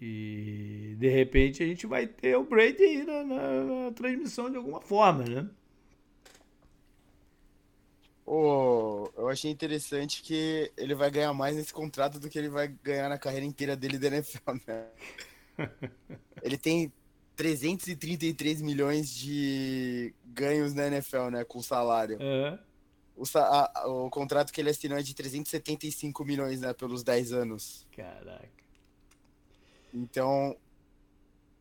[0.00, 4.56] E de repente a gente vai ter o Brady aí na, na, na transmissão de
[4.58, 5.48] alguma forma, né?
[8.26, 12.68] Oh, eu achei interessante que ele vai ganhar mais nesse contrato do que ele vai
[12.68, 14.86] ganhar na carreira inteira dele da NFL, né?
[16.42, 16.92] ele tem
[17.40, 21.42] 333 milhões de ganhos na NFL, né?
[21.42, 22.18] Com salário.
[22.20, 22.58] Uhum.
[23.16, 26.74] O, a, o contrato que ele assinou é de 375 milhões, né?
[26.74, 27.86] Pelos 10 anos.
[27.96, 28.46] Caraca.
[29.94, 30.54] Então,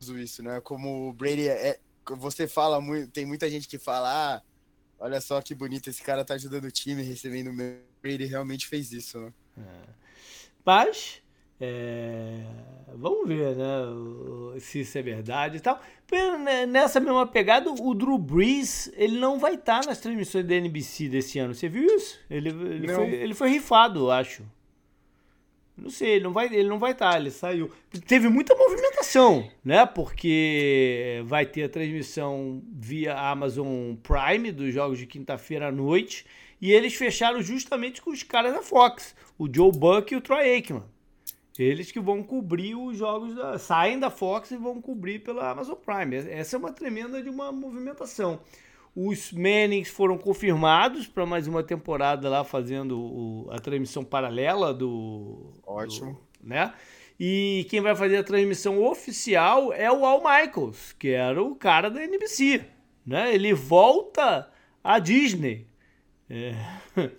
[0.02, 0.60] isso, né?
[0.60, 1.70] Como o Brady é.
[1.70, 1.80] é
[2.18, 3.10] você fala muito.
[3.12, 4.42] Tem muita gente que fala, ah
[5.00, 7.80] olha só que bonito, esse cara tá ajudando o time, recebendo o meu.
[8.04, 9.34] Ele realmente fez isso, né?
[9.58, 9.90] É.
[10.66, 11.22] Mas,
[11.60, 12.42] é...
[12.96, 15.80] vamos ver, né, se isso é verdade e tal.
[16.12, 21.10] Né, nessa mesma pegada, o Drew Brees, ele não vai estar nas transmissões da NBC
[21.10, 21.54] desse ano.
[21.54, 22.20] Você viu isso?
[22.30, 24.44] Ele, ele, foi, ele foi rifado, eu acho.
[25.82, 27.72] Não sei, ele não vai, ele não vai estar, tá, ele saiu.
[28.06, 29.86] Teve muita movimentação, né?
[29.86, 36.26] Porque vai ter a transmissão via Amazon Prime dos jogos de quinta-feira à noite
[36.62, 40.42] e eles fecharam justamente com os caras da Fox, o Joe Buck e o Troy
[40.42, 40.84] Aikman.
[41.60, 45.76] Eles que vão cobrir os jogos da, saem da Fox e vão cobrir pela Amazon
[45.76, 46.16] Prime.
[46.16, 48.40] Essa é uma tremenda de uma movimentação.
[48.96, 55.52] Os Mannings foram confirmados para mais uma temporada lá fazendo o, a transmissão paralela do.
[55.68, 56.14] Ótimo.
[56.42, 56.74] Do, né?
[57.20, 61.90] E quem vai fazer a transmissão oficial é o Al Michaels, que era o cara
[61.90, 62.64] da NBC.
[63.06, 63.36] Né?
[63.36, 64.50] Ele volta
[64.82, 65.68] à Disney.
[66.30, 66.54] É.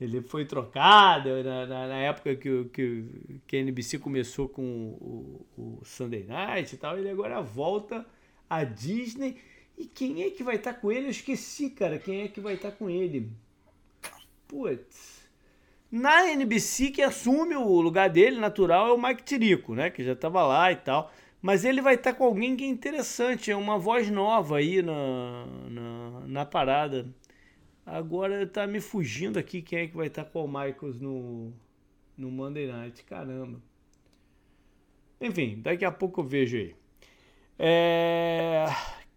[0.00, 3.04] Ele foi trocado na, na, na época que, que,
[3.46, 6.98] que, a NBC começou com o, o Sunday Night e tal.
[6.98, 8.04] Ele agora volta
[8.48, 9.38] à Disney
[9.78, 11.06] e quem é que vai estar tá com ele?
[11.06, 13.30] Eu esqueci, cara, quem é que vai estar tá com ele.
[14.46, 15.26] Putz.
[15.90, 19.88] Na NBC, quem assume o lugar dele, natural, é o Mike Tirico, né?
[19.88, 21.10] Que já estava lá e tal.
[21.40, 24.82] Mas ele vai estar tá com alguém que é interessante, é uma voz nova aí
[24.82, 27.06] na, na, na parada.
[27.86, 31.52] Agora tá me fugindo aqui quem é que vai estar com o Michaels no,
[32.18, 33.04] no Monday Night.
[33.04, 33.62] Caramba.
[35.20, 36.74] Enfim, daqui a pouco eu vejo aí.
[37.58, 38.66] É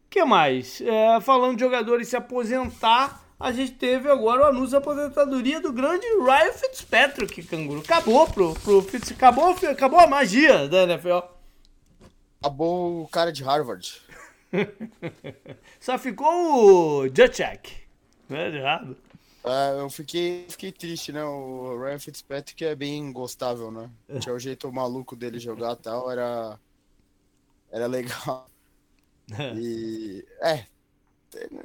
[0.09, 0.81] que mais?
[0.81, 5.71] É, falando de jogadores se aposentar, a gente teve agora o anúncio da aposentadoria do
[5.71, 7.81] grande Ryan Fitzpatrick, canguru.
[7.81, 11.19] Acabou pro, pro Fitz, acabou, acabou a magia da NFL.
[12.41, 14.01] Acabou o cara de Harvard.
[15.79, 17.88] Só ficou o Juchak.
[18.29, 18.95] Não é errado.
[19.43, 21.23] É, eu fiquei, fiquei triste, né?
[21.23, 23.89] O Ryan Fitzpatrick é bem gostável, né?
[24.19, 26.59] Tinha o jeito maluco dele jogar e tal, era,
[27.71, 28.49] era legal.
[29.57, 30.65] e é,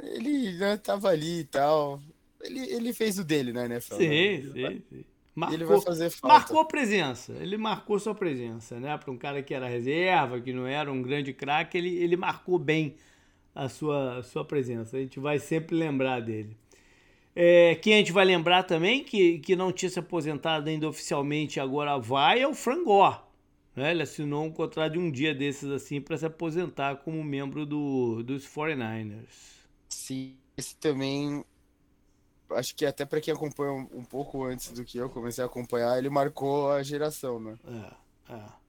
[0.03, 2.00] ele né, tava ali e tal.
[2.40, 3.96] Ele, ele fez o dele, né, NFL?
[3.96, 4.42] Sim, né?
[4.53, 5.05] sim, vai, sim.
[5.35, 6.38] Marcou, ele vai fazer falta.
[6.38, 8.96] Marcou presença, ele marcou sua presença, né?
[8.96, 12.57] Para um cara que era reserva, que não era um grande craque, ele, ele marcou
[12.57, 12.94] bem
[13.55, 14.97] a sua, a sua presença.
[14.97, 16.57] A gente vai sempre lembrar dele.
[17.37, 21.59] É, quem a gente vai lembrar também, que, que não tinha se aposentado ainda oficialmente,
[21.59, 23.23] agora vai, é o Frangor.
[23.75, 23.90] Né?
[23.90, 28.23] Ele assinou um contrato de um dia desses assim para se aposentar como membro do,
[28.23, 29.64] dos 49ers.
[29.88, 31.45] Sim, esse também.
[32.51, 35.99] Acho que até para quem acompanha um, pouco antes do que eu comecei a acompanhar,
[35.99, 37.59] ele marcou a geração, né?
[38.29, 38.63] É, é.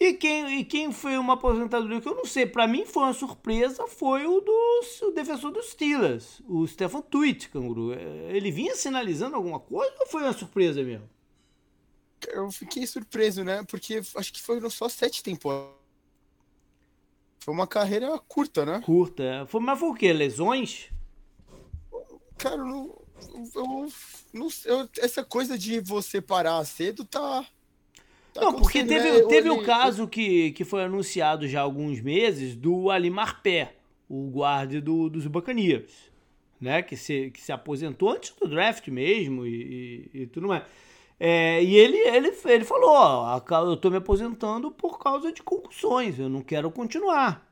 [0.00, 3.12] E quem, e quem foi uma aposentadoria que eu não sei, para mim foi uma
[3.12, 7.92] surpresa, foi o do o defensor dos Steelers, o Stefan Tuitt, canguru.
[7.92, 11.08] É, ele vinha sinalizando alguma coisa ou foi uma surpresa mesmo?
[12.26, 13.62] eu fiquei surpreso, né?
[13.64, 15.72] Porque acho que foram só sete temporadas.
[17.40, 18.82] Foi uma carreira curta, né?
[18.84, 19.22] Curta.
[19.22, 19.46] É.
[19.46, 20.12] Foi, mas foi o quê?
[20.12, 20.90] Lesões?
[22.36, 23.00] Cara, não,
[23.54, 23.88] eu,
[24.32, 27.46] não, eu, essa coisa de você parar cedo tá.
[28.38, 29.22] Tá não, porque teve, né?
[29.28, 33.74] teve o caso que, que foi anunciado já há alguns meses do Ali Marpé,
[34.08, 36.10] o guarda do, dos Buccaneers,
[36.60, 36.82] né?
[36.82, 40.62] Que se, que se aposentou antes do draft mesmo e, e, e tudo mais.
[41.20, 46.18] É, e ele, ele, ele falou: ó, eu tô me aposentando por causa de concussões,
[46.18, 47.46] eu não quero continuar.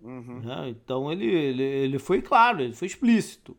[0.00, 0.40] Uhum.
[0.40, 0.70] Né?
[0.70, 3.56] Então ele, ele, ele foi claro, ele foi explícito.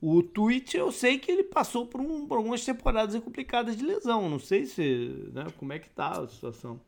[0.00, 4.28] O tweet eu sei que ele passou por, um, por algumas temporadas complicadas de lesão.
[4.28, 5.30] Não sei se.
[5.32, 6.80] Né, como é que tá a situação.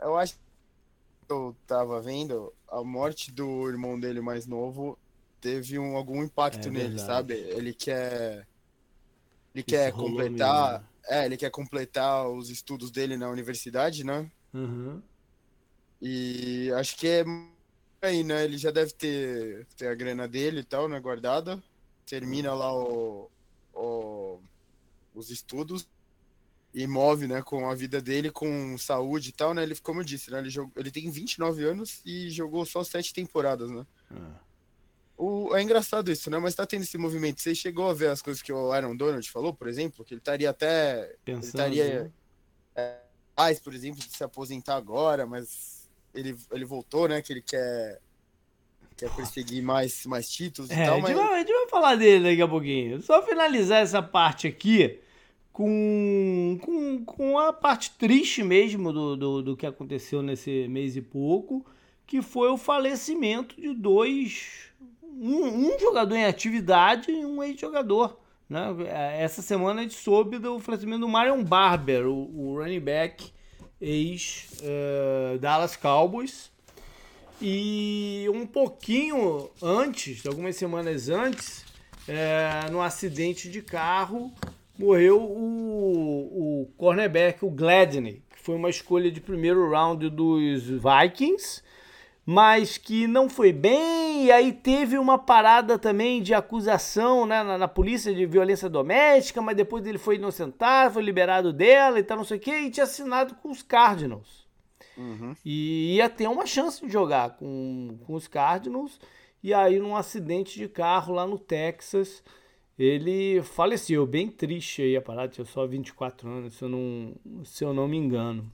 [0.00, 0.40] Eu acho que
[1.28, 4.98] eu tava vendo, a morte do irmão dele mais novo
[5.40, 7.34] teve um, algum impacto é nele, sabe?
[7.34, 8.46] Ele quer.
[9.54, 10.72] Ele Isso quer completar.
[10.72, 10.84] Mesmo.
[10.84, 10.88] Né?
[11.06, 14.28] É, ele quer completar os estudos dele na universidade, né?
[14.52, 15.00] Uhum.
[16.00, 17.24] E acho que é
[18.02, 18.44] aí, né?
[18.44, 20.98] Ele já deve ter, ter a grana dele e tal, né?
[20.98, 21.62] Guardada
[22.06, 23.30] termina lá o,
[23.72, 24.40] o,
[25.14, 25.86] os estudos
[26.74, 29.62] e move, né, com a vida dele, com saúde e tal, né?
[29.62, 33.14] Ele, como eu disse, né, ele, jogou, ele tem 29 anos e jogou só sete
[33.14, 33.86] temporadas, né?
[34.10, 34.40] Ah.
[35.16, 36.38] O, é engraçado isso, né?
[36.38, 37.40] Mas tá tendo esse movimento.
[37.40, 40.04] Você chegou a ver as coisas que o Aaron Donald falou, por exemplo?
[40.04, 41.14] Que ele estaria até.
[41.24, 42.02] Pensando, ele estaria.
[42.04, 42.10] Né?
[42.74, 47.22] É, por exemplo, de se aposentar agora, mas ele, ele voltou, né?
[47.22, 48.00] Que ele quer
[48.96, 51.10] quer perseguir mais, mais títulos é, e tal, mas...
[51.10, 53.02] a, gente vai, a gente vai falar dele daqui a pouquinho.
[53.02, 55.00] Só finalizar essa parte aqui
[55.52, 61.02] com, com, com a parte triste mesmo do, do, do que aconteceu nesse mês e
[61.02, 61.64] pouco,
[62.06, 64.72] que foi o falecimento de dois...
[65.02, 68.18] Um, um jogador em atividade e um ex-jogador.
[68.48, 68.60] Né?
[69.16, 73.32] Essa semana a gente soube do falecimento do Marion Barber, o, o running back
[73.80, 76.50] ex-Dallas uh, Cowboys,
[77.40, 81.64] e um pouquinho antes, algumas semanas antes,
[82.06, 84.32] é, no acidente de carro,
[84.78, 91.62] morreu o, o cornerback, o Gladney, que foi uma escolha de primeiro round dos Vikings,
[92.26, 97.58] mas que não foi bem, e aí teve uma parada também de acusação né, na,
[97.58, 102.16] na, polícia de violência doméstica, mas depois ele foi inocentado, foi liberado dela e tal,
[102.16, 104.43] não sei o que, e tinha assinado com os Cardinals.
[104.96, 105.34] Uhum.
[105.44, 109.00] E ia ter uma chance de jogar com, com os Cardinals.
[109.42, 112.22] E aí, num acidente de carro lá no Texas,
[112.78, 114.06] ele faleceu.
[114.06, 117.86] Bem triste aí a parada, tinha só 24 anos, se eu não, se eu não
[117.86, 118.50] me engano.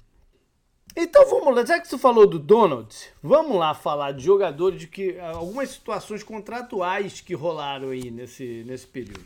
[0.96, 4.88] Então vamos lá, já que você falou do Donald, vamos lá falar de jogadores de
[4.88, 9.24] que algumas situações contratuais que rolaram aí nesse, nesse período.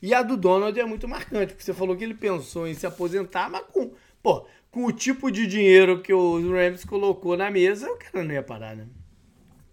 [0.00, 2.86] E a do Donald é muito marcante, porque você falou que ele pensou em se
[2.86, 7.90] aposentar, mas com, pô, com o tipo de dinheiro que o Rams colocou na mesa,
[7.90, 8.86] o cara não ia parar, né?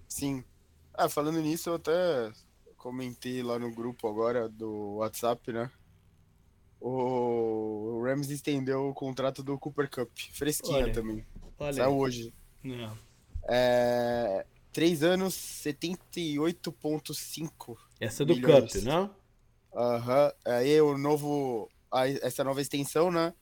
[0.07, 0.41] Sim.
[0.93, 2.31] Ah, falando nisso, eu até
[2.77, 5.69] comentei lá no grupo agora do WhatsApp, né?
[6.79, 10.09] O Rams estendeu o contrato do Cooper Cup.
[10.31, 11.25] Fresquinha olha, também.
[11.59, 12.33] Olha Saiu hoje.
[12.63, 12.97] Não.
[13.49, 17.77] É, três anos, 78,5.
[17.99, 18.71] Essa é do milhões.
[18.71, 19.13] Cup, não?
[19.75, 20.27] Aham.
[20.27, 20.31] Uhum.
[20.45, 21.69] Aí o novo.
[22.21, 23.33] Essa nova extensão, né?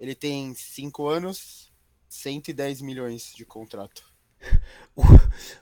[0.00, 1.70] Ele tem 5 anos,
[2.08, 4.02] 110 milhões de contrato.
[4.96, 5.02] o,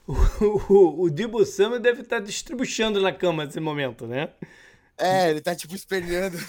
[0.07, 4.33] o, o, o Dibu Samuel deve estar tá distribuindo na cama nesse momento, né?
[4.97, 6.37] É, ele tá tipo esperneando.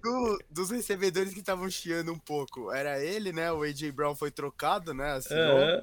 [0.00, 2.70] Do, dos recebedores que estavam chiando um pouco.
[2.70, 3.50] Era ele, né?
[3.50, 5.12] O AJ Brown foi trocado, né?
[5.12, 5.82] Assinou.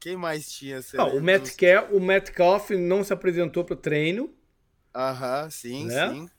[0.00, 0.80] Quem mais tinha?
[0.98, 4.34] Ah, o, Metcalf, o Metcalf não se apresentou para o treino.
[4.94, 6.10] Aham, sim, né?
[6.10, 6.30] sim.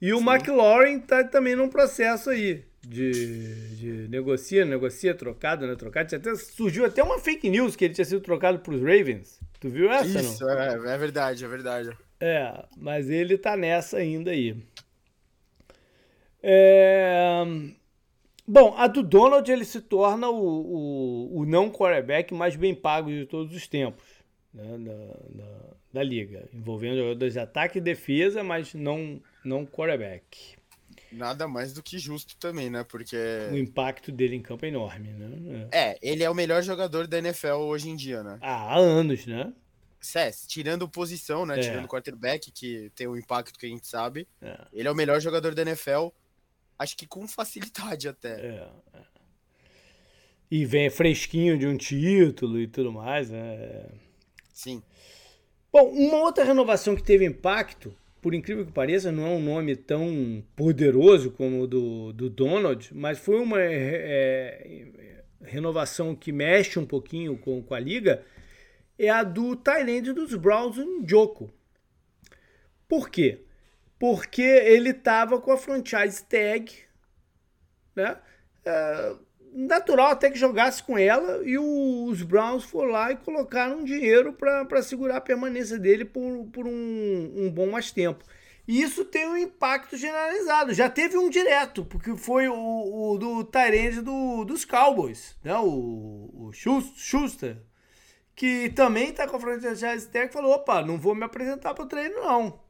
[0.00, 0.24] E o Sim.
[0.28, 5.76] McLaurin tá também num processo aí de, de negocia, negocia, trocado, né?
[5.76, 6.14] Trocado.
[6.14, 9.40] Até, surgiu até uma fake news que ele tinha sido trocado pros Ravens.
[9.60, 10.50] Tu viu essa, Isso, não?
[10.50, 11.90] É, é verdade, é verdade.
[12.18, 14.56] É, mas ele tá nessa ainda aí.
[16.42, 17.44] É...
[18.46, 23.10] Bom, a do Donald ele se torna o, o, o não quarterback mais bem pago
[23.10, 24.04] de todos os tempos
[24.52, 25.58] né, da, da,
[25.92, 30.56] da, liga, envolvendo jogadores de ataque e defesa, mas não, não quarterback.
[31.12, 32.84] Nada mais do que justo também, né?
[32.84, 33.16] Porque.
[33.50, 35.68] O impacto dele em campo é enorme, né?
[35.72, 38.38] É, ele é o melhor jogador da NFL hoje em dia, né?
[38.40, 39.52] Ah, há anos, né?
[40.14, 41.58] É, tirando posição, né?
[41.58, 41.62] É.
[41.62, 44.26] Tirando quarterback, que tem o impacto que a gente sabe.
[44.40, 44.58] É.
[44.72, 46.08] Ele é o melhor jogador da NFL,
[46.78, 48.40] acho que com facilidade até.
[48.40, 49.00] É, é.
[50.50, 53.86] E vem fresquinho de um título e tudo mais, né?
[54.52, 54.82] Sim.
[55.72, 59.74] Bom, uma outra renovação que teve impacto, por incrível que pareça, não é um nome
[59.74, 66.78] tão poderoso como o do, do Donald, mas foi uma é, é, renovação que mexe
[66.78, 68.22] um pouquinho com, com a liga,
[68.98, 71.50] é a do Tyrande dos Browns, o Joko.
[72.86, 73.40] Por quê?
[73.98, 76.72] Porque ele estava com a franchise tag,
[77.96, 78.18] né?
[78.64, 79.16] É,
[79.52, 84.82] natural até que jogasse com ela e os Browns foram lá e colocaram dinheiro para
[84.82, 88.24] segurar a permanência dele por, por um, um bom mais tempo.
[88.66, 90.72] E isso tem um impacto generalizado.
[90.72, 95.56] Já teve um direto, porque foi o, o do Tyrande do, dos Cowboys, né?
[95.56, 97.56] O, o Schuster,
[98.36, 101.88] que também tá com a franchise tag, falou: opa, não vou me apresentar para o
[101.88, 102.60] treino, não.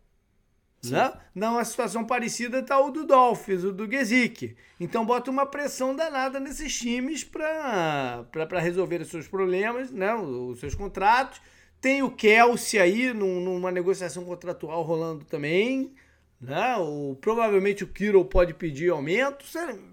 [0.85, 1.13] Né?
[1.35, 4.57] Não, uma situação parecida tá o do Dolphins, o do Gesick.
[4.79, 8.25] Então bota uma pressão danada nesses times para
[8.59, 10.15] resolver os seus problemas, né?
[10.15, 11.41] os seus contratos
[11.81, 15.95] tem o Kelsey aí num, numa negociação contratual rolando também.
[16.41, 16.77] Né?
[16.77, 19.45] O, provavelmente o Kiro pode pedir aumento.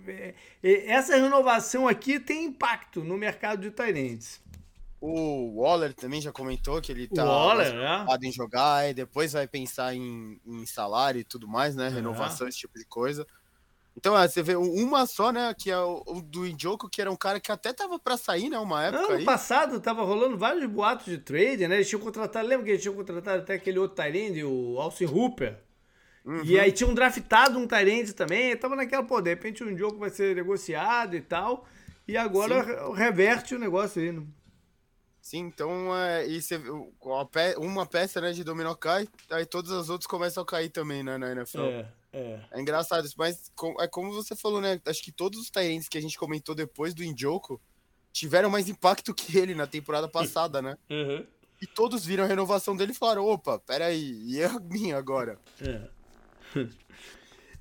[0.08, 4.42] É, é, essa renovação aqui tem impacto no mercado de Tyrants.
[5.00, 8.06] O Waller também já comentou que ele tá Waller, né?
[8.24, 11.88] em jogar e depois vai pensar em, em salário e tudo mais, né?
[11.88, 13.26] Renovação, esse tipo de coisa.
[13.98, 15.54] Então, é, você vê uma só, né?
[15.58, 18.48] Que é o, o do Indioco, que era um cara que até tava para sair,
[18.48, 18.60] né?
[18.60, 19.04] Uma época.
[19.06, 19.26] Ano aí.
[19.26, 21.76] passado tava rolando vários boatos de trade, né?
[21.76, 22.48] Eles tinham contratado.
[22.48, 25.58] Lembra que eles tinham contratado até aquele outro Tyrande, o Alcin Hooper?
[26.24, 26.44] Uhum.
[26.44, 28.56] E aí tinham draftado um Tyrande também.
[28.56, 31.66] Tava naquela, pô, de repente um jogo vai ser negociado e tal.
[32.08, 32.94] E agora Sim.
[32.94, 34.22] reverte o negócio aí, né?
[35.28, 36.58] Sim, então é, e você,
[37.58, 41.18] uma peça né, de dominó cai, aí todas as outras começam a cair também né,
[41.18, 41.64] na NFL.
[41.64, 41.92] É.
[42.14, 42.40] É.
[42.50, 43.52] é engraçado isso, mas
[43.82, 44.80] é como você falou, né?
[44.86, 47.60] Acho que todos os Tyrants que a gente comentou depois do Injoko
[48.14, 50.78] tiveram mais impacto que ele na temporada passada, né?
[50.90, 51.28] Uhum.
[51.62, 55.38] E todos viram a renovação dele e falaram: opa, peraí, e é a minha agora?
[55.60, 55.90] É.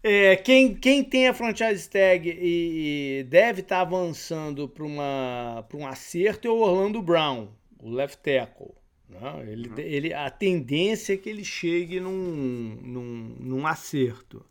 [0.02, 5.86] É, quem, quem tem a franchise tag e, e deve estar tá avançando para um
[5.86, 7.48] acerto é o Orlando Brown,
[7.80, 8.74] o left tackle.
[9.08, 9.78] Não, ele, uhum.
[9.78, 14.44] ele, a tendência é que ele chegue num, num, num acerto.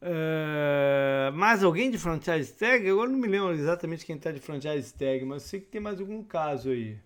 [0.00, 2.88] Uh, mais alguém de franchise tag?
[2.88, 6.00] Agora não me lembro exatamente quem está de franchise tag, mas sei que tem mais
[6.00, 6.96] algum caso aí.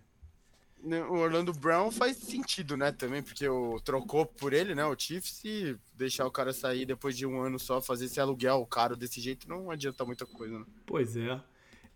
[0.83, 2.91] Né, o Orlando Brown faz sentido, né?
[2.91, 4.85] Também, porque o, trocou por ele, né?
[4.87, 8.65] O Chiefs, e deixar o cara sair depois de um ano só, fazer esse aluguel
[8.67, 10.65] caro desse jeito, não adianta muita coisa, né?
[10.87, 11.41] Pois é.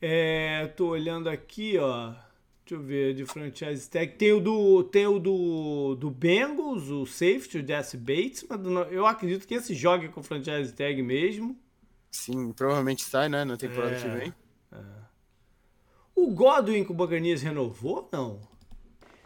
[0.00, 2.12] é tô olhando aqui, ó.
[2.66, 4.14] Deixa eu ver, de franchise tag.
[4.16, 8.58] Tem o do, tem o do, do Bengals, o safety, o Jesse Bates, mas
[8.90, 11.58] eu acredito que esse joga com franchise tag mesmo.
[12.10, 14.34] Sim, provavelmente sai, né, na temporada é, que vem.
[14.72, 15.04] É.
[16.14, 18.40] O Godwin com o Buccaneers renovou, não?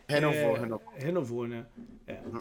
[0.08, 0.92] Renovou, é, renovou.
[0.96, 1.66] Renovou, né?
[2.06, 2.14] É.
[2.14, 2.38] Uhum.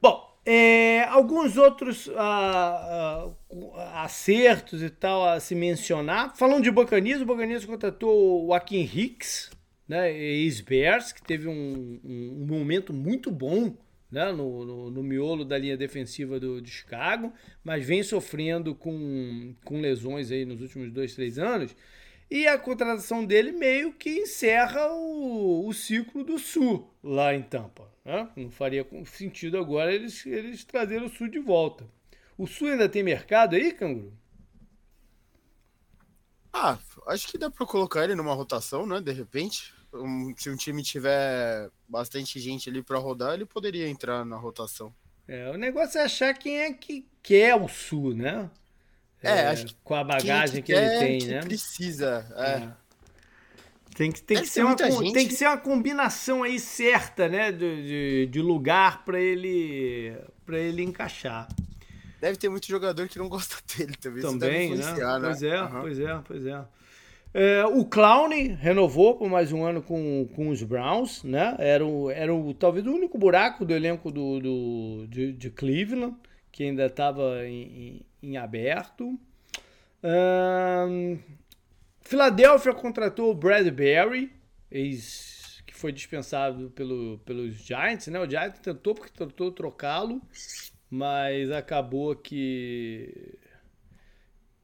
[0.00, 3.30] Bom, é, alguns outros ah,
[3.76, 6.36] ah, acertos e tal a se mencionar.
[6.36, 9.50] Falando de Buccaneers, o Buccaneers contratou o Joaquim Hicks,
[9.88, 13.74] né, ex-Bears, que teve um, um, um, momento muito bom
[14.10, 17.32] né, no, no, no, miolo da linha defensiva do, de Chicago,
[17.64, 21.74] mas vem sofrendo com, com lesões aí nos últimos dois, três anos.
[22.30, 27.90] E a contratação dele meio que encerra o, o ciclo do Sul lá em Tampa.
[28.04, 28.28] Né?
[28.36, 31.86] Não faria sentido agora eles, eles trazerem o Sul de volta.
[32.36, 34.12] O Sul ainda tem mercado aí, Canguru?
[36.52, 39.00] Ah, acho que dá para colocar ele numa rotação, né?
[39.00, 44.24] De repente um, se um time tiver bastante gente ali para rodar, ele poderia entrar
[44.24, 44.94] na rotação.
[45.26, 48.50] É, o negócio é achar quem é que quer o Sul, né?
[49.22, 51.40] É, é acho que com a bagagem que, que ele tem, né?
[51.40, 52.50] Precisa, é.
[52.50, 52.68] é.
[53.96, 55.12] Tem que, tem, que ser uma, gente...
[55.12, 57.50] tem que ser uma combinação aí certa, né?
[57.50, 60.16] De, de, de lugar para ele
[60.46, 61.48] para ele encaixar.
[62.20, 64.22] Deve ter muito jogador que não gosta dele também.
[64.22, 64.92] Também, né?
[64.92, 65.18] né?
[65.20, 65.80] Pois é, uhum.
[65.80, 66.64] pois é, pois é.
[67.34, 71.54] É, o Clown renovou por mais um ano com, com os Browns, né?
[71.58, 76.16] Era, o, era o, talvez o único buraco do elenco do, do de, de, Cleveland,
[76.58, 79.16] que ainda estava em, em, em, aberto.
[80.02, 81.16] Um,
[82.00, 84.32] Filadélfia contratou o Bradbury,
[84.68, 88.18] ex, que foi dispensado pelo, pelos Giants, né?
[88.18, 90.20] O Giants tentou porque tentou trocá-lo,
[90.90, 93.38] mas acabou que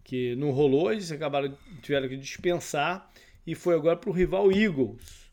[0.03, 3.09] que não rolou, eles acabaram, tiveram que dispensar
[3.47, 5.30] e foi agora para o rival Eagles,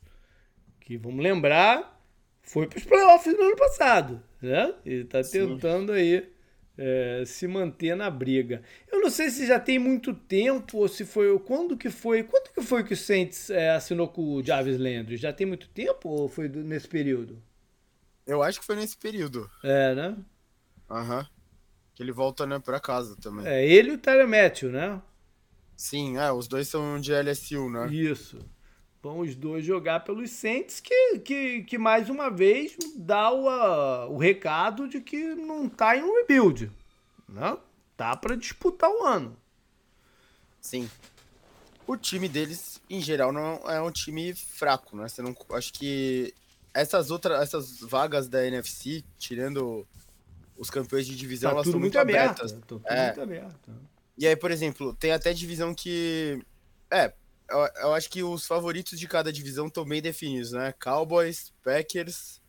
[0.80, 2.00] que vamos lembrar,
[2.44, 4.76] foi para os playoffs no ano passado, né?
[4.86, 6.31] Ele está tentando aí
[6.78, 8.62] é, se manter na briga.
[8.92, 12.54] Eu não sei se já tem muito tempo ou se foi quando que foi, quando
[12.54, 15.18] que foi que o Saints é, assinou com o Jarvis Landry?
[15.18, 17.42] Já tem muito tempo ou foi nesse período?
[18.26, 19.50] Eu acho que foi nesse período.
[19.64, 20.18] É, né?
[20.90, 21.20] Aham.
[21.20, 21.26] Uhum.
[21.94, 23.46] Que ele volta, né, pra casa também.
[23.46, 25.02] É, ele e o Tyler Matthew, né?
[25.76, 27.92] Sim, é, os dois são de LSU, né?
[27.92, 28.40] Isso.
[29.02, 34.08] Vão os dois jogar pelos Saints, que, que, que mais uma vez dá o, a,
[34.08, 36.72] o recado de que não tá em um rebuild.
[37.28, 37.58] Né?
[37.98, 39.36] Tá para disputar o ano.
[40.60, 40.88] Sim.
[41.88, 45.08] O time deles, em geral, não é um time fraco, né?
[45.10, 46.34] Você não, acho que
[46.74, 49.86] essas outras essas vagas da NFC, tirando
[50.56, 52.42] os campeões de divisão tá elas estão muito, muito aberto.
[52.42, 52.52] abertas.
[52.52, 53.06] Tá tudo É.
[53.08, 53.72] muito aberto.
[54.16, 56.40] E aí, por exemplo, tem até divisão que.
[56.92, 57.12] É,
[57.52, 60.74] eu, eu acho que os favoritos de cada divisão estão bem definidos, né?
[60.82, 62.42] Cowboys, Packers,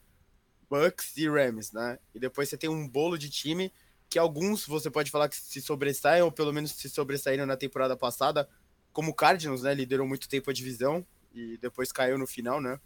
[0.70, 1.98] Bucks e Rams, né?
[2.14, 3.72] E depois você tem um bolo de time
[4.08, 7.96] que alguns você pode falar que se sobressaem, ou pelo menos se sobressaíram na temporada
[7.96, 8.48] passada,
[8.92, 9.74] como o Cardinals, né?
[9.74, 12.78] Liderou muito tempo a divisão e depois caiu no final, né?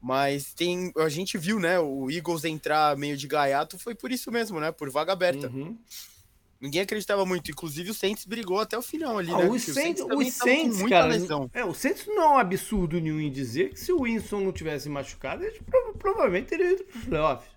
[0.00, 0.92] Mas tem.
[0.98, 1.80] A gente viu, né?
[1.80, 4.70] O Eagles entrar meio de gaiato foi por isso mesmo, né?
[4.70, 5.48] Por vaga aberta.
[5.48, 5.76] Uhum.
[6.60, 7.50] Ninguém acreditava muito.
[7.50, 9.48] Inclusive o Saints brigou até o final ali, Ah, né?
[9.48, 11.50] os Saints, os tava com Saints, muita cara, lesão.
[11.52, 14.52] é, o Saints não é um absurdo nenhum em dizer que se o Winston não
[14.52, 17.50] tivesse machucado, eles prova- provavelmente teriam ido para os playoffs.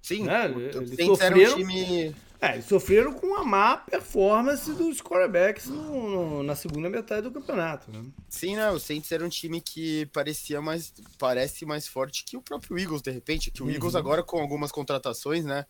[0.00, 0.48] Sim, né?
[0.48, 2.16] o, o Eles Saints era um sofreram- time.
[2.40, 7.30] É, eles sofreram com a má performance dos quarterbacks no- no- na segunda metade do
[7.30, 7.88] campeonato.
[7.92, 8.02] Né?
[8.28, 8.68] Sim, né?
[8.72, 10.92] O Saints era um time que parecia mais.
[11.18, 13.48] Parece mais forte que o próprio Eagles, de repente.
[13.52, 13.70] Que o Uhum.
[13.72, 15.64] Eagles agora, com algumas contratações, né?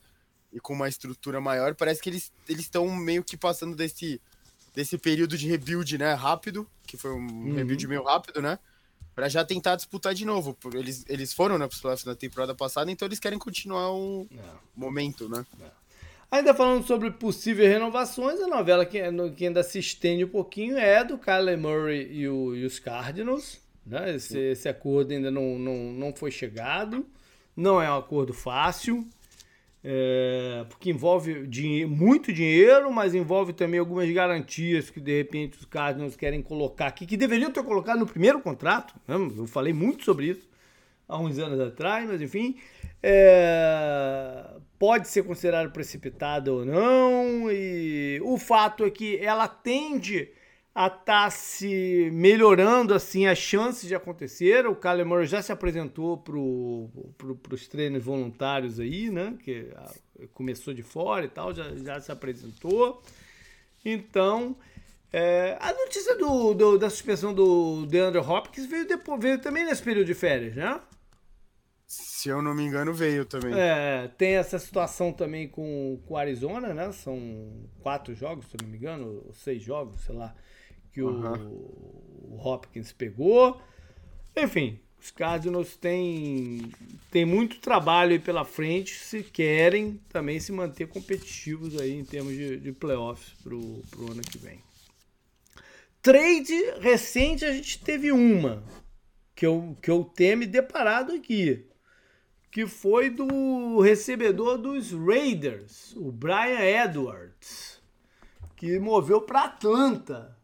[0.52, 4.20] E com uma estrutura maior, parece que eles estão meio que passando desse,
[4.74, 6.12] desse período de rebuild, né?
[6.12, 7.54] Rápido, que foi um Uhum.
[7.54, 8.58] rebuild meio rápido, né?
[9.14, 10.56] Pra já tentar disputar de novo.
[10.74, 14.26] Eles, eles foram, né, pros playoffs na temporada passada, então eles querem continuar o
[14.76, 15.44] momento, né?
[16.30, 18.98] Ainda falando sobre possíveis renovações, a novela que,
[19.36, 22.78] que ainda se estende um pouquinho é a do Kyler Murray e, o- e os
[22.78, 23.58] Cardinals.
[23.84, 24.14] Né?
[24.14, 27.06] Esse, esse acordo ainda não, não, não foi chegado.
[27.54, 29.06] Não é um acordo fácil.
[29.84, 35.64] É, porque envolve dinhe- muito dinheiro, mas envolve também algumas garantias que de repente os
[35.64, 38.94] Cardinals querem colocar aqui, que deveriam ter colocado no primeiro contrato.
[39.08, 39.16] né?
[39.36, 40.48] Eu falei muito sobre isso
[41.08, 42.56] há uns anos atrás, mas enfim.
[43.02, 44.44] é,
[44.78, 47.50] pode ser considerado precipitada ou não.
[47.50, 50.28] E o fato é que ela tende
[50.74, 54.66] a estar se melhorando assim as chances de acontecer.
[54.66, 59.36] O Kyler Murray já se apresentou para pro, os treinos voluntários aí, né?
[59.42, 59.92] Que ah,
[60.32, 63.02] começou de fora e tal, já, já se apresentou.
[63.84, 64.56] Então,
[65.12, 69.82] é, a notícia do, do- da suspensão do DeAndre Hopkins veio, depois, veio também nesse
[69.82, 70.80] período de férias, né?
[71.86, 73.52] Se eu não me engano, veio também.
[73.54, 76.90] É, tem essa situação também com o Arizona, né?
[76.92, 80.34] São quatro jogos, se eu não me engano, ou seis jogos, sei lá,
[80.92, 83.60] que o, o Hopkins pegou.
[84.36, 86.70] Enfim, os Cardinals têm,
[87.10, 92.32] têm muito trabalho aí pela frente se querem também se manter competitivos aí em termos
[92.32, 94.60] de, de playoffs pro, pro ano que vem.
[96.00, 98.62] Trade recente a gente teve uma
[99.34, 101.66] que eu, que eu tenho me deparado aqui
[102.52, 107.80] que foi do recebedor dos Raiders, o Brian Edwards,
[108.54, 110.36] que moveu para Atlanta.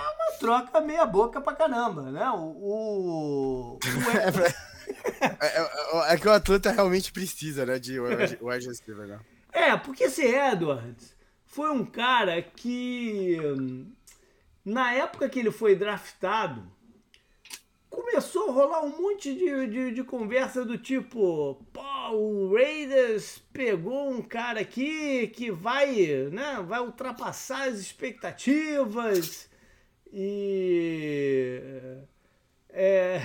[0.00, 2.28] É uma troca meia boca pra caramba, né?
[2.30, 3.78] O, o, o-
[5.40, 7.78] É, é- é que o Atlanta realmente precisa, né?
[7.78, 9.20] De wide wide receiver, né?
[9.52, 13.92] É, porque esse Edwards foi um cara que, hum,
[14.64, 16.62] na época que ele foi draftado,
[17.88, 24.10] começou a rolar um monte de, de, de conversa do tipo: pô, o Raiders pegou
[24.10, 25.92] um cara aqui que vai,
[26.32, 29.49] né, vai ultrapassar as expectativas
[30.12, 31.60] e.
[32.72, 33.20] É,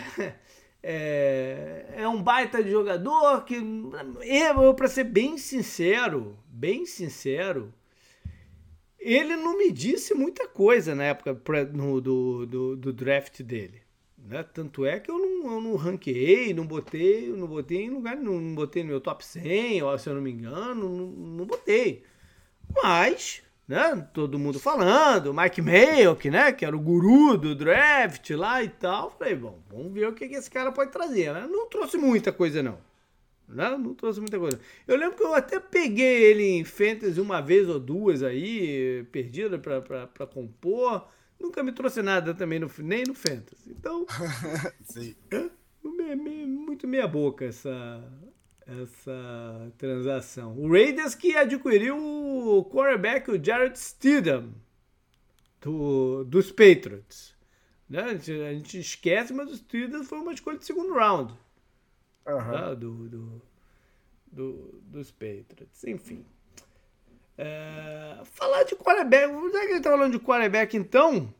[0.81, 7.73] é, é um baita de jogador que eu, para ser bem sincero, bem sincero,
[8.99, 13.81] ele não me disse muita coisa na época pra- no- do, do, do draft dele.
[14.17, 14.41] Né?
[14.43, 18.55] Tanto é que eu não, eu não ranqueei, não botei, não botei em lugar, não,
[18.55, 22.03] botei no meu top 100, ó, se eu não me engano, não, não botei.
[22.81, 28.63] Mas, né, todo mundo falando, Mike Mayock, né, que era o guru do draft lá
[28.63, 31.47] e tal, falei, bom, vamos ver o que, que esse cara pode trazer, né?
[31.49, 32.77] Não trouxe muita coisa não.
[33.47, 33.69] Né?
[33.77, 34.59] Não trouxe muita coisa.
[34.87, 39.59] Eu lembro que eu até peguei ele em Fantasy uma vez ou duas aí, perdida
[39.59, 41.07] pra compor.
[41.39, 43.69] Nunca me trouxe nada também, no, nem no Fantasy.
[43.69, 44.05] Então,
[44.83, 45.15] Sim.
[46.47, 48.03] muito meia boca essa,
[48.67, 50.57] essa transação.
[50.57, 54.53] O Raiders que adquiriu o quarterback, o Jared Stidham,
[55.61, 57.35] do, dos Patriots.
[57.89, 58.01] Né?
[58.01, 61.33] A, gente, a gente esquece, mas o Stidham foi uma escolha de segundo round
[62.23, 62.73] tá?
[62.73, 63.41] do, do,
[64.31, 65.83] do- dos Patriots.
[65.85, 66.25] Enfim.
[67.37, 71.33] É, falar de quarterback, já que a gente tá falando de quarterback, então,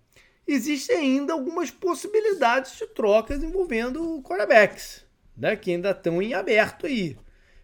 [0.46, 5.05] existem ainda algumas possibilidades de trocas envolvendo quarterbacks,
[5.38, 5.56] né?
[5.56, 7.18] Que ainda estão em aberto aí.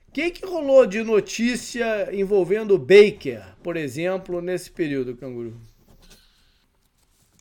[0.08, 5.56] O que, que rolou de notícia envolvendo o Baker, por exemplo, nesse período, Canguru?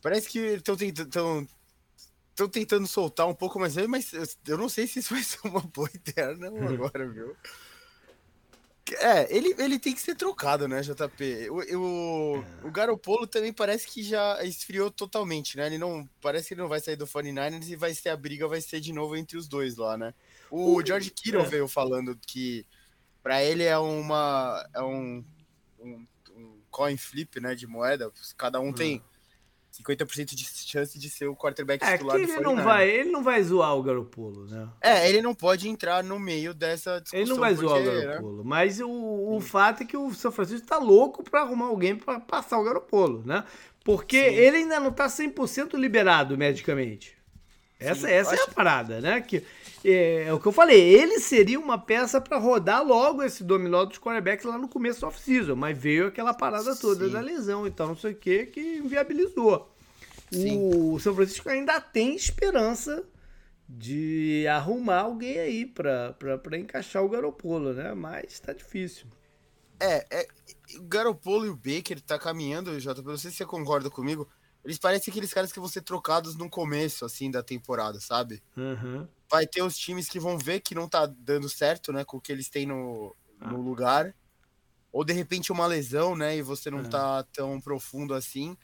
[0.03, 1.49] Parece que estão tentando.
[2.31, 4.13] Estão tentando soltar um pouco mais, mas
[4.47, 7.37] eu não sei se isso vai ser uma boa interna ou agora, viu?
[8.97, 11.51] É, ele, ele tem que ser trocado, né, JP?
[11.51, 15.67] O, o, o Garopolo também parece que já esfriou totalmente, né?
[15.67, 16.09] Ele não.
[16.21, 18.81] Parece que ele não vai sair do 49ers e vai ser a briga, vai ser
[18.81, 20.15] de novo entre os dois lá, né?
[20.51, 21.47] O, o George Kittle é.
[21.47, 22.67] veio falando que
[23.23, 24.67] para ele é uma.
[24.75, 25.25] É um,
[25.79, 27.55] um, um, coin flip, né?
[27.55, 28.11] De moeda.
[28.37, 29.03] Cada um tem hum.
[29.83, 33.23] 50% de chance de ser o quarterback é, titular que ele não vai Ele não
[33.23, 34.69] vai zoar o Garopolo, né?
[34.81, 37.21] É, ele não pode entrar no meio dessa discussão.
[37.21, 38.37] Ele não vai zoar o Garopolo.
[38.39, 38.43] Né?
[38.45, 42.21] Mas o, o fato é que o São Francisco tá louco para arrumar alguém para
[42.21, 43.45] passar o Garopolo, né?
[43.85, 44.37] Porque Sim.
[44.37, 47.17] ele ainda não tá 100% liberado medicamente.
[47.79, 49.23] Essa, Sim, essa é a parada, né?
[49.23, 49.43] Que,
[49.83, 53.87] é, é, o que eu falei, ele seria uma peça para rodar logo esse dominó
[53.87, 57.13] dos quarterbacks lá no começo do off-season, mas veio aquela parada toda Sim.
[57.13, 59.70] da lesão e tal, não sei o que, que inviabilizou.
[60.31, 60.71] Sim.
[60.73, 63.05] O São Francisco ainda tem esperança
[63.69, 66.17] de arrumar alguém aí para
[66.59, 67.95] encaixar o Garopolo, né?
[67.95, 69.07] Mas tá difícil.
[69.79, 70.29] É, é,
[70.77, 74.29] o Garopolo e o Baker tá caminhando, Jota, não sei se você concorda comigo,
[74.65, 78.43] eles parecem aqueles caras que vão ser trocados no começo, assim, da temporada, sabe?
[78.57, 79.09] Uhum.
[79.31, 82.21] Vai ter os times que vão ver que não tá dando certo, né, com o
[82.21, 83.59] que eles têm no, no ah.
[83.59, 84.15] lugar.
[84.93, 86.91] Ou, de repente, uma lesão, né, e você não uhum.
[86.91, 88.57] tá tão profundo assim.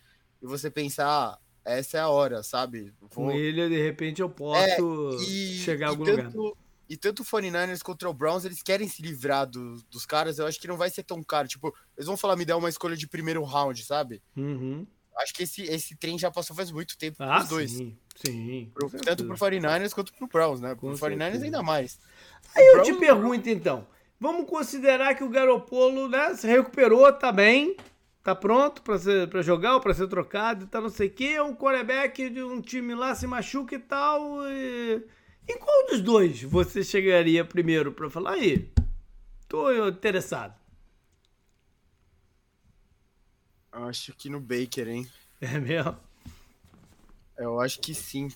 [0.42, 2.92] E você pensar, ah, essa é a hora, sabe?
[3.00, 3.08] Vou...
[3.08, 6.62] Com ele, de repente, eu posso é, e, chegar a algum tanto, lugar.
[6.88, 10.38] E tanto o 49ers contra o Browns, eles querem se livrar do, dos caras.
[10.38, 11.48] Eu acho que não vai ser tão caro.
[11.48, 14.22] Tipo, eles vão falar, me dá uma escolha de primeiro round, sabe?
[14.36, 14.86] Uhum
[15.16, 17.70] acho que esse, esse trem já passou faz muito tempo ah, os dois.
[17.70, 18.70] Sim, sim.
[18.74, 20.74] Pro, tanto pro 49ers quanto pro Browns, né?
[20.74, 21.98] Com pro 49ers ainda mais.
[22.54, 22.88] Aí eu Browns...
[22.88, 23.86] te pergunto então.
[24.18, 27.76] Vamos considerar que o Garopolo né, se recuperou, tá bem,
[28.26, 31.40] tá pronto para jogar ou para ser trocado e tal, não sei o quê.
[31.40, 34.44] Um quarterback de um time lá se machuca e tal.
[34.50, 35.00] E...
[35.48, 38.68] Em qual dos dois você chegaria primeiro para falar aí?
[39.46, 40.58] Tô interessado.
[43.70, 45.08] Acho que no Baker, hein?
[45.40, 45.96] É mesmo?
[47.38, 48.28] Eu acho que sim.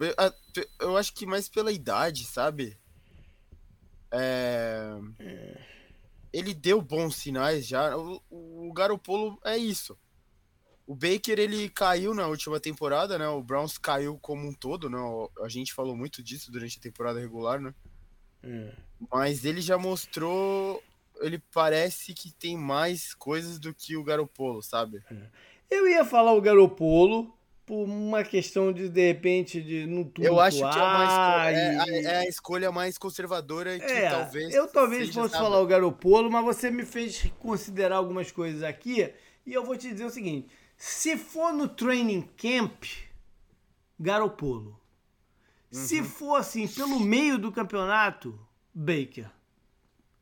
[0.00, 0.12] Eu,
[0.80, 2.76] eu acho que mais pela idade, sabe?
[4.10, 4.98] É...
[5.20, 5.75] é.
[6.32, 7.96] Ele deu bons sinais já.
[7.96, 9.98] O, o Garopolo é isso.
[10.86, 13.28] O Baker ele caiu na última temporada, né?
[13.28, 14.98] O Browns caiu como um todo, né?
[15.42, 17.74] A gente falou muito disso durante a temporada regular, né?
[18.42, 18.72] É.
[19.10, 20.82] Mas ele já mostrou
[21.20, 25.02] ele parece que tem mais coisas do que o Garopolo, sabe?
[25.70, 27.35] Eu ia falar o Garopolo
[27.66, 30.24] por uma questão de, de repente, de não tudo.
[30.24, 34.54] Eu acho que é, uma é, é, a escolha mais conservadora que é, talvez.
[34.54, 39.12] Eu talvez fosse falar o Garopolo, mas você me fez considerar algumas coisas aqui.
[39.44, 42.84] E eu vou te dizer o seguinte: se for no training camp,
[43.98, 44.80] Garopolo.
[45.72, 45.84] Uhum.
[45.84, 48.38] Se for assim, pelo meio do campeonato,
[48.72, 49.28] Baker.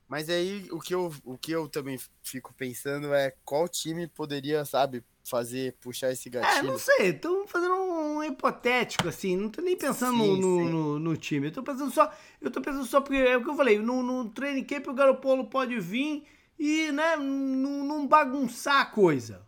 [0.09, 4.65] Mas aí o que, eu, o que eu também fico pensando é qual time poderia,
[4.65, 6.59] sabe, fazer, puxar esse gatilho.
[6.59, 10.71] É, não sei, tô fazendo um hipotético, assim, não tô nem pensando sim, no, sim.
[10.71, 11.49] No, no, time.
[11.49, 12.13] Eu tô pensando só.
[12.41, 14.95] Eu tô pensando só porque é o que eu falei, no, no training camp o
[14.95, 16.25] Garopolo pode vir
[16.59, 19.43] e, né, não, não bagunçar a coisa.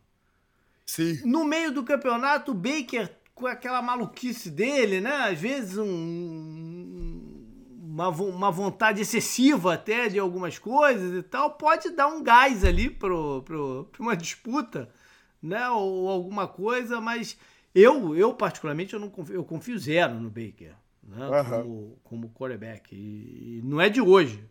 [0.86, 1.20] Sim.
[1.24, 5.28] No meio do campeonato, o Baker, com aquela maluquice dele, né?
[5.30, 7.36] Às vezes um
[7.96, 12.90] uma, uma vontade excessiva até de algumas coisas e tal, pode dar um gás ali
[12.90, 13.14] para
[13.98, 14.90] uma disputa,
[15.46, 15.68] né?
[15.70, 17.38] Ou alguma coisa, mas
[17.74, 21.26] eu, eu particularmente, eu, não confio, eu confio zero no Baker, né?
[21.26, 21.62] Uhum.
[21.62, 22.94] Como, como quarterback.
[22.94, 24.42] E, e, não é de hoje.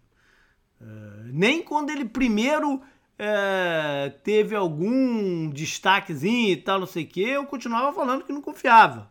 [0.80, 2.82] Uh, nem quando ele primeiro
[3.18, 8.42] é, teve algum destaquezinho e tal, não sei o que, eu continuava falando que não
[8.42, 9.10] confiava.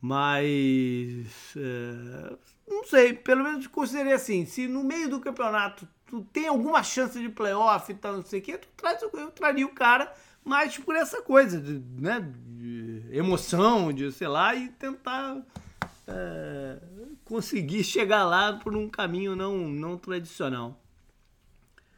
[0.00, 2.36] Mas é,
[2.68, 7.18] não sei, pelo menos considerei assim, se no meio do campeonato tu tem alguma chance
[7.18, 10.12] de playoff e tal, não sei o que, tu traz, eu traria o cara
[10.44, 15.42] mais por essa coisa, de, né, de emoção, de sei lá, e tentar
[16.06, 16.78] é,
[17.24, 20.78] conseguir chegar lá por um caminho não, não tradicional.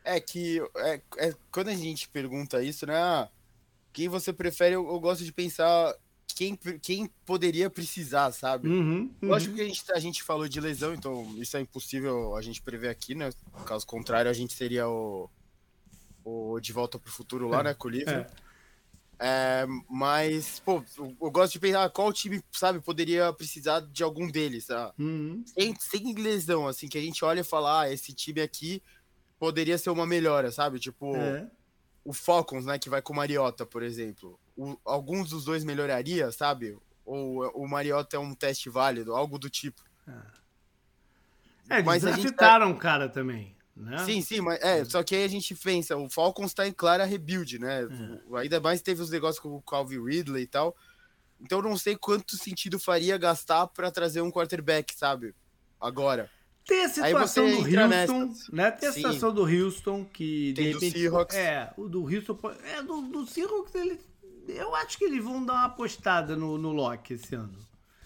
[0.05, 2.95] É que é, é, quando a gente pergunta isso, né?
[2.95, 3.28] Ah,
[3.92, 4.74] quem você prefere?
[4.74, 5.95] Eu, eu, gosto de pensar
[6.26, 8.68] quem, quem poderia precisar, sabe?
[8.68, 9.28] Uhum, uhum.
[9.28, 12.61] Lógico que a gente, a gente falou de lesão, então isso é impossível a gente
[12.61, 13.30] prever aqui, né?
[13.64, 15.30] Caso contrário, a gente seria o,
[16.25, 17.75] o De Volta pro Futuro lá, é, né?
[17.75, 18.14] Com o livro.
[18.14, 18.27] É.
[19.16, 24.66] É, mas, pô, eu, gosto de pensar qual time, sabe, poderia precisar de algum deles,
[24.66, 24.93] tá?
[24.99, 25.45] Uhum.
[25.47, 28.83] Sem, sem lesão, assim, que a gente olha e fala, ah, esse time aqui
[29.39, 30.81] poderia ser uma melhora, sabe?
[30.81, 31.49] Tipo, é.
[32.05, 36.31] o Falcons, né, que vai com o Mariota, por exemplo o, alguns dos dois melhoraria,
[36.31, 36.77] sabe?
[37.05, 39.83] Ou o Mariota é um teste válido, algo do tipo.
[40.07, 40.12] É,
[41.70, 42.72] é eles Mas draftaram tá...
[42.72, 43.53] um cara também.
[43.77, 43.99] Né?
[44.05, 47.05] Sim, sim, mas é, só que aí a gente pensa, o Falcons tá em clara
[47.05, 47.83] rebuild, né?
[47.83, 48.39] É.
[48.39, 50.77] Ainda mais teve os negócios com o Calvin Ridley e tal.
[51.41, 55.35] Então eu não sei quanto sentido faria gastar pra trazer um quarterback, sabe?
[55.81, 56.31] Agora.
[56.64, 58.49] Tem a situação do Houston, nessas.
[58.49, 58.70] né?
[58.70, 59.01] Tem a Sim.
[59.01, 61.37] situação do Houston que de Tem do repente Seahawks.
[61.37, 64.01] é, o do Houston é do, do Seahawks ele
[64.49, 67.57] eu acho que eles vão dar uma apostada no, no Locke esse ano.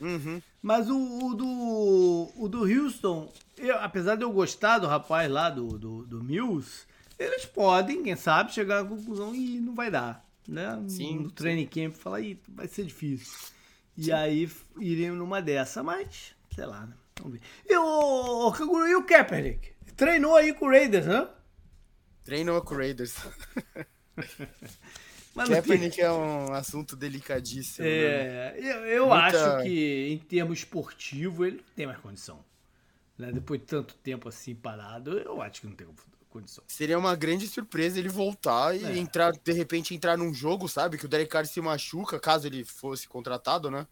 [0.01, 0.41] Uhum.
[0.63, 5.51] Mas o, o do o do Houston, eu- apesar de eu gostar do rapaz lá
[5.51, 6.87] do, do, do Mills,
[7.19, 10.83] eles podem, quem sabe, chegar à conclusão e não vai dar, né?
[10.89, 11.35] Sim, no sim.
[11.35, 13.33] training camp falar, vai ser difícil.
[13.97, 16.95] E aí f- iriam numa dessa, mas sei lá, né?
[17.21, 17.41] Vamos ver.
[17.69, 19.73] E o, o Canguru e o Kaepernick?
[19.97, 21.29] Treinou aí com o Raiders, né?
[22.23, 23.17] Treinou com o Raiders.
[25.39, 27.87] Mas no que- Kaepernick é um assunto delicadíssimo.
[27.87, 27.93] né?
[27.93, 32.45] É, eu, eu Muita- acho que em termos esportivo ele não tem mais condição.
[33.17, 33.33] Né?
[33.33, 35.87] Depois de tanto tempo assim parado, eu acho que não tem
[36.31, 36.63] condição.
[36.69, 38.97] Seria uma grande surpresa ele voltar e É.
[38.99, 40.97] entrar, de repente, entrar num jogo, sabe?
[40.99, 43.87] Que o Derek Carr se machuca, caso ele fosse contratado, né?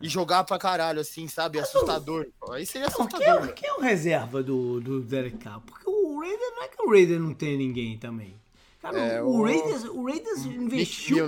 [0.00, 1.58] E jogar pra caralho, assim, sabe?
[1.58, 2.26] Assustador.
[2.50, 3.42] Aí seria Não, quem, assustador.
[3.44, 3.52] é, né?
[3.52, 5.60] quem é o reserva do, do Derek Carr?
[5.60, 8.36] Porque o Raiders não é que o Raiders não tem ninguém também.
[8.84, 11.26] Cara, É, o, o- Raiders, o Raiders investiu.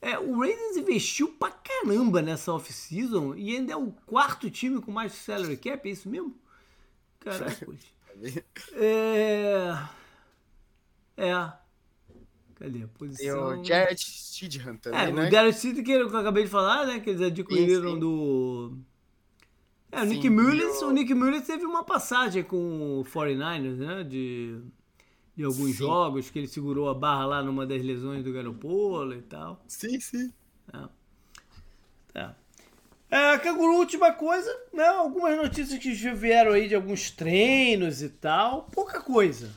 [0.00, 4.90] É, o Raiders investiu pra caramba nessa off-season e ainda é o quarto time com
[4.90, 6.34] mais salary cap, é isso mesmo?
[7.20, 7.66] Caraca.
[8.72, 9.74] é.
[11.18, 11.52] É.
[12.54, 13.60] Cadê a Tem posição?
[13.60, 15.26] o Jared Stidham também, É, né?
[15.26, 17.00] o Derek City que eu acabei de falar, né?
[17.00, 17.98] Que eles adquiriram Sim, sim.
[18.00, 18.78] do.
[19.92, 23.76] É, o Nick Mullins, e o- o Nick Mullins teve uma passagem com o 49ers,
[23.76, 24.04] né?
[24.04, 24.60] De,
[25.40, 25.72] de alguns Sim.
[25.78, 29.58] jogos que ele segurou a barra lá numa das lesões do Garoppolo e tal.
[29.66, 30.30] Sim, sim.
[32.12, 32.36] Tá.
[33.10, 34.86] É, Canguru, última coisa, né?
[34.86, 38.68] Algumas notícias que vieram aí de alguns treinos e tal.
[38.70, 39.50] Pouca coisa.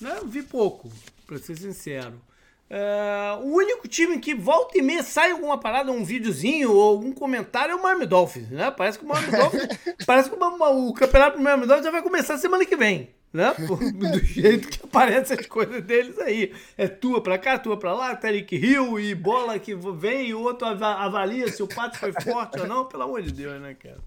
[0.00, 0.18] Né?
[0.24, 0.90] Vi pouco,
[1.28, 2.20] pra ser sincero.
[2.68, 7.12] É, o único time que volta e meia sai alguma parada, um videozinho ou algum
[7.12, 8.70] comentário é o Miami Dolphins, né?
[8.72, 9.68] Parece que o Miami Dolphins.
[10.04, 13.14] parece que o, o campeonato do Miami Dolphins já vai começar semana que vem.
[13.32, 13.54] Né?
[13.94, 16.52] Do jeito que aparecem as coisas deles aí.
[16.76, 20.40] É tua pra cá, tua pra lá, Tarek Hill e bola que vem e o
[20.40, 22.86] outro ava- avalia se o pato foi forte ou não.
[22.86, 23.98] Pelo amor de Deus, né, cara?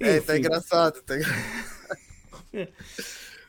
[0.00, 1.02] É, tá Enfim, engraçado.
[1.02, 1.14] Tá...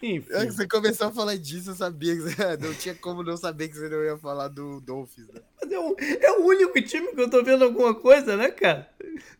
[0.01, 0.26] enfim.
[0.34, 2.36] Antes que você começou a falar disso, eu sabia que você...
[2.59, 5.41] não tinha como não saber que você não ia falar do Dolphins, né?
[5.61, 8.89] Mas é o, é o único time que eu tô vendo alguma coisa, né, cara?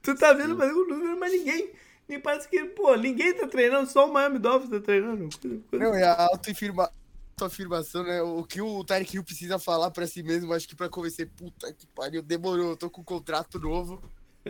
[0.02, 1.70] Tu tá vendo, mas eu não vejo mais ninguém.
[2.08, 5.30] Nem parece que, pô, ninguém tá treinando, só o Miami Dolphins tá treinando.
[5.72, 6.90] Não, é a autoafirma...
[7.32, 8.22] autoafirmação, né?
[8.22, 11.72] O que o Tarek Hill precisa falar pra si mesmo, acho que pra convencer, puta
[11.74, 14.02] que pariu, demorou, eu tô com um contrato novo,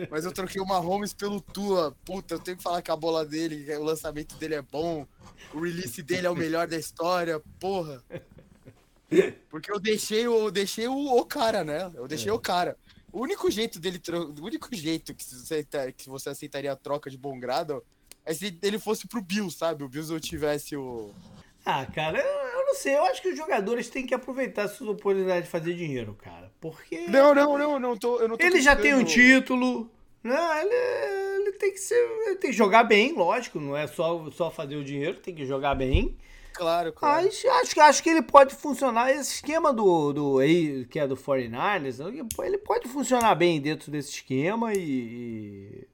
[0.08, 3.26] mas eu troquei uma Holmes pelo Tua, puta, eu tenho que falar que a bola
[3.26, 5.06] dele, o lançamento dele é bom,
[5.52, 8.02] o release dele é o melhor da história, porra.
[9.50, 11.90] Porque eu deixei o, eu deixei o, o cara, né?
[11.94, 12.76] Eu deixei o cara.
[13.18, 14.00] O único jeito dele,
[14.40, 15.66] o único jeito que você,
[15.96, 17.82] que você aceitaria a troca de bom grado
[18.24, 19.82] é se ele fosse pro Bills, sabe?
[19.82, 21.10] O Bills não tivesse o.
[21.64, 22.94] Ah, cara, eu, eu não sei.
[22.94, 26.52] Eu acho que os jogadores têm que aproveitar essas oportunidades de fazer dinheiro, cara.
[26.60, 29.90] Porque Não, não, não, não tô, eu não tô ele já tem um título,
[30.22, 30.38] né?
[30.62, 31.96] Ele, ele tem que ser.
[32.24, 33.58] Ele tem que jogar bem, lógico.
[33.58, 36.16] Não é só, só fazer o dinheiro, tem que jogar bem.
[36.54, 37.24] Claro, claro.
[37.24, 39.10] Mas acho, que- acho que ele pode funcionar.
[39.10, 42.00] Esse esquema do, do aí, que é do 49ers,
[42.44, 44.78] ele pode funcionar bem dentro desse esquema e.
[44.78, 45.88] e-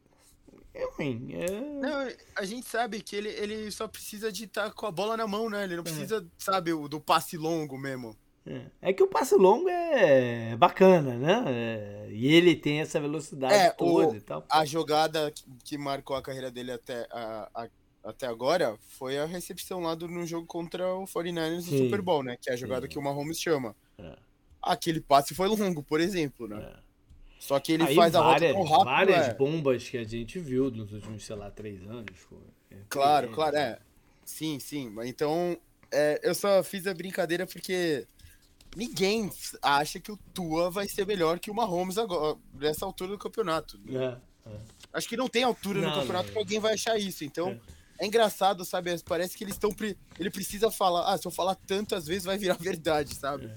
[0.77, 1.29] É ruim.
[1.35, 1.61] É...
[1.81, 5.27] Não, a gente sabe que ele, ele só precisa de estar com a bola na
[5.27, 5.63] mão, né?
[5.65, 8.17] Ele não precisa, sabe, o do passe longo mesmo.
[8.47, 8.67] É.
[8.83, 11.45] É que o passe longo é bacana, né?
[11.47, 14.45] É, E ele tem essa velocidade É, toda o- e tal.
[14.51, 17.69] A jogada que, que marcou a carreira dele até, a- a-
[18.05, 21.71] até agora foi a recepção lá do, no jogo contra o 49ers Sim.
[21.71, 22.37] no Super Bowl, né?
[22.41, 22.89] Que é a jogada Sim.
[22.91, 23.75] que o Mahomes chama.
[23.99, 24.17] É.
[24.63, 26.61] Aquele passe foi longo, por exemplo, né?
[26.63, 26.85] É.
[27.39, 29.35] Só que ele Aí faz a várias, tão rápido, várias é.
[29.35, 32.19] bombas que a gente viu nos últimos, sei lá, três anos.
[32.29, 32.37] pô.
[32.71, 33.79] É, Claro, claro, é.
[34.25, 34.89] Sim, sim.
[34.91, 35.59] Mas então,
[35.91, 38.07] é, eu só fiz a brincadeira porque
[38.77, 39.31] ninguém
[39.61, 43.79] acha que o Tua vai ser melhor que o Mahomes agora, nessa altura do campeonato.
[43.91, 44.17] É,
[44.93, 46.33] Acho que não tem altura Não, no campeonato não.
[46.33, 47.25] que alguém vai achar isso.
[47.25, 47.59] Então,
[48.05, 48.97] é, engraçado, sabe?
[49.03, 49.71] Parece que eles estão.
[49.71, 49.97] Pre...
[50.19, 51.13] Ele precisa falar.
[51.13, 53.51] Ah, se eu falar tantas vezes vai virar verdade, sabe?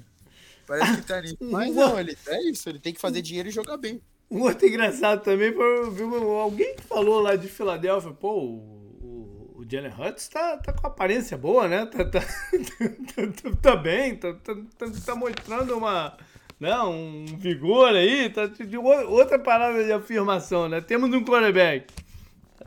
[0.66, 1.38] Parece que tá ali.
[1.42, 4.02] Mas não, ele é isso, ele tem que fazer dinheiro e jogar bem.
[4.30, 8.34] Um outro engraçado também foi eu vi uma- alguém que falou lá de Filadélfia, pô,
[8.34, 8.56] o,
[9.02, 11.86] o, o Jalen Hurts tá, tá com aparência boa, né?
[11.86, 16.18] Tá, tá, tá, tá bem, tá, tá, tá, tá mostrando uma,
[16.60, 20.82] né, um vigor aí, tá de outra parada de afirmação, né?
[20.82, 21.94] Temos um quarterback.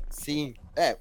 [0.08, 0.54] Sim.
[0.74, 0.96] É,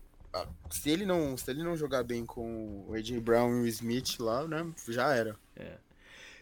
[0.69, 4.19] se ele não, se ele não jogar bem com o AJ Brown e o Smith
[4.19, 5.35] lá, né, já era.
[5.55, 5.77] É.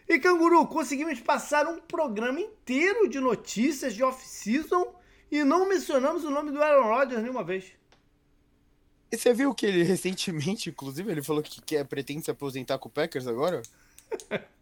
[0.08, 4.94] E Canguru, conseguimos passar um programa inteiro de notícias de off-season
[5.30, 7.66] e não mencionamos o nome do Aaron Rodgers nenhuma vez.
[9.10, 12.88] E você viu que ele recentemente, inclusive, ele falou que quer, pretende se aposentar com
[12.88, 13.62] o Packers agora?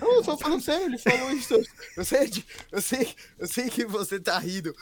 [0.00, 1.54] Não, eu tô falando sério, ele falou isso.
[1.96, 4.74] Eu sei, eu sei, eu sei que você tá rindo.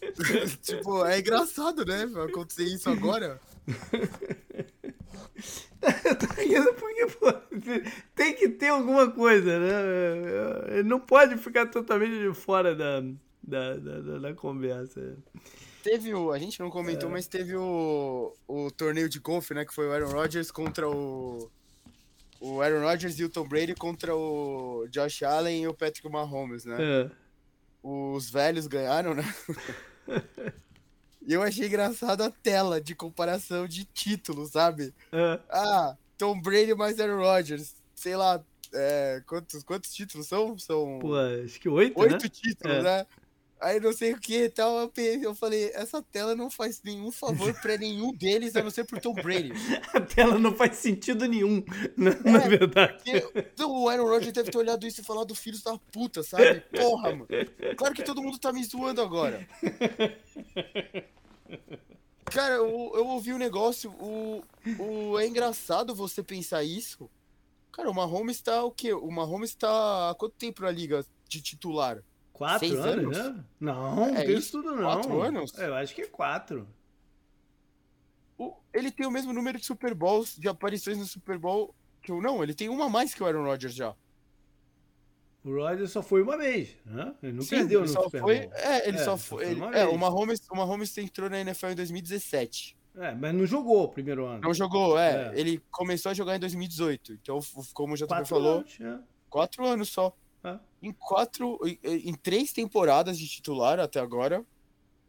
[0.62, 2.08] tipo, é engraçado, né?
[2.28, 3.40] Acontecer isso agora.
[6.04, 7.32] eu tô rindo porque pô,
[8.14, 10.78] tem que ter alguma coisa, né?
[10.78, 13.00] Ele não pode ficar totalmente de fora da,
[13.42, 15.16] da, da, da conversa.
[15.82, 16.30] Teve o.
[16.30, 17.12] A gente não comentou, é.
[17.12, 19.64] mas teve o, o torneio de golfe, né?
[19.64, 21.50] Que foi o Aaron Rodgers contra o
[22.40, 26.64] o Aaron Rodgers e o Tom Brady contra o Josh Allen e o Patrick Mahomes,
[26.64, 26.76] né?
[26.80, 27.10] É.
[27.82, 29.22] Os velhos ganharam, né?
[31.22, 34.94] e eu achei engraçado a tela de comparação de títulos, sabe?
[35.12, 35.38] É.
[35.50, 37.76] Ah, Tom Brady mais Aaron Rodgers.
[37.94, 40.58] Sei lá, é, quantos, quantos títulos são?
[40.58, 40.98] São.
[41.00, 41.98] Pô, acho que oito.
[42.00, 42.28] Oito né?
[42.28, 42.82] títulos, é.
[42.82, 43.06] né?
[43.60, 44.90] Aí não sei o que e tal.
[44.96, 49.00] Eu falei, essa tela não faz nenhum favor pra nenhum deles, a não ser pro
[49.00, 49.52] Tom Brady.
[49.92, 51.62] a tela não faz sentido nenhum,
[51.96, 53.02] na, é, na verdade.
[53.04, 56.60] Porque, o Aaron Rodgers deve ter olhado isso e falado filhos da puta, sabe?
[56.74, 57.28] Porra, mano.
[57.76, 59.46] Claro que todo mundo tá me zoando agora.
[62.24, 64.42] Cara, eu, eu ouvi um negócio, o,
[64.78, 67.10] o, é engraçado você pensar isso.
[67.72, 68.92] Cara, o Mahomes tá o quê?
[68.92, 72.02] O Mahomes tá há quanto tempo na liga de titular?
[72.40, 73.44] Quatro Seis anos, anos, né?
[73.60, 74.84] Não, é isso, isso tudo não.
[74.84, 75.58] Quatro anos?
[75.58, 76.66] Eu acho que é quatro.
[78.38, 82.10] O, ele tem o mesmo número de Super Bowls, de aparições no Super Bowl que
[82.10, 82.42] eu não.
[82.42, 83.94] Ele tem uma a mais que o Aaron Rodgers já.
[85.44, 87.14] O Rodgers só foi uma vez, né?
[87.22, 88.54] Ele não Sim, perdeu ele no Super foi, Bowl.
[88.54, 89.44] É, ele é, só foi.
[89.44, 92.74] Ele, é, o Mahomes, o Mahomes entrou na NFL em 2017.
[92.96, 94.40] É, mas não jogou o primeiro ano.
[94.40, 95.28] Não jogou, é.
[95.28, 95.38] é.
[95.38, 97.12] Ele começou a jogar em 2018.
[97.12, 97.38] Então,
[97.74, 98.98] como o JP falou, anos, é.
[99.28, 100.16] quatro anos só.
[100.42, 100.58] É.
[100.82, 104.44] Em quatro, em, três temporadas de titular até agora,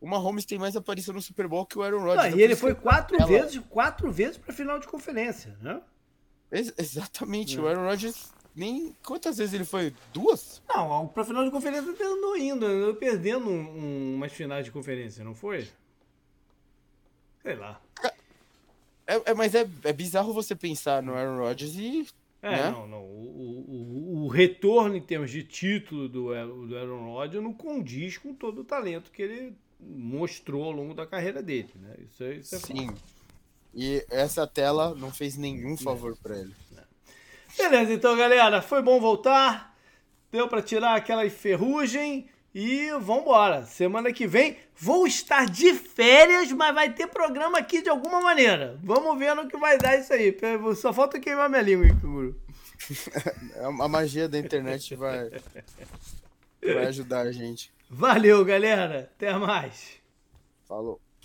[0.01, 2.31] o Mahomes tem mais aparição no Super Bowl que o Aaron Rodgers.
[2.31, 3.27] Não, e ele foi quatro ela...
[3.27, 5.81] vezes, quatro vezes para final de conferência, né?
[6.51, 7.61] Ex exatamente, é.
[7.61, 9.93] o Aaron Rodgers nem quantas vezes ele foi?
[10.13, 10.61] Duas?
[10.67, 14.71] Não, para final de conferência ele andou indo, andou perdendo um, um, umas finais de
[14.71, 15.69] conferência, não foi?
[17.41, 17.81] Sei lá.
[19.07, 22.07] É, é mas é, é bizarro você pensar no Aaron Rodgers e
[22.41, 22.71] é, né?
[22.71, 23.03] não, não.
[23.03, 26.29] O, o, o, retorno em termos de título do,
[26.67, 31.05] do Aaron Rodgers não condiz com todo o talento que ele mostrou ao longo da
[31.05, 31.95] carreira dele, né?
[31.99, 32.89] Isso, é, isso é Sim.
[33.73, 36.53] E essa tela não fez nenhum favor para ele.
[37.57, 39.77] Beleza, então, galera, foi bom voltar.
[40.31, 42.29] Deu para tirar aquela ferrugem.
[42.53, 43.65] E vambora.
[43.65, 48.77] Semana que vem vou estar de férias, mas vai ter programa aqui de alguma maneira.
[48.83, 50.37] Vamos ver no que vai dar isso aí.
[50.75, 52.35] Só falta queimar minha língua, Guru.
[53.79, 55.29] a magia da internet vai,
[56.61, 57.71] vai ajudar a gente.
[57.89, 59.09] Valeu, galera.
[59.15, 60.01] Até mais.
[60.67, 60.99] Falou.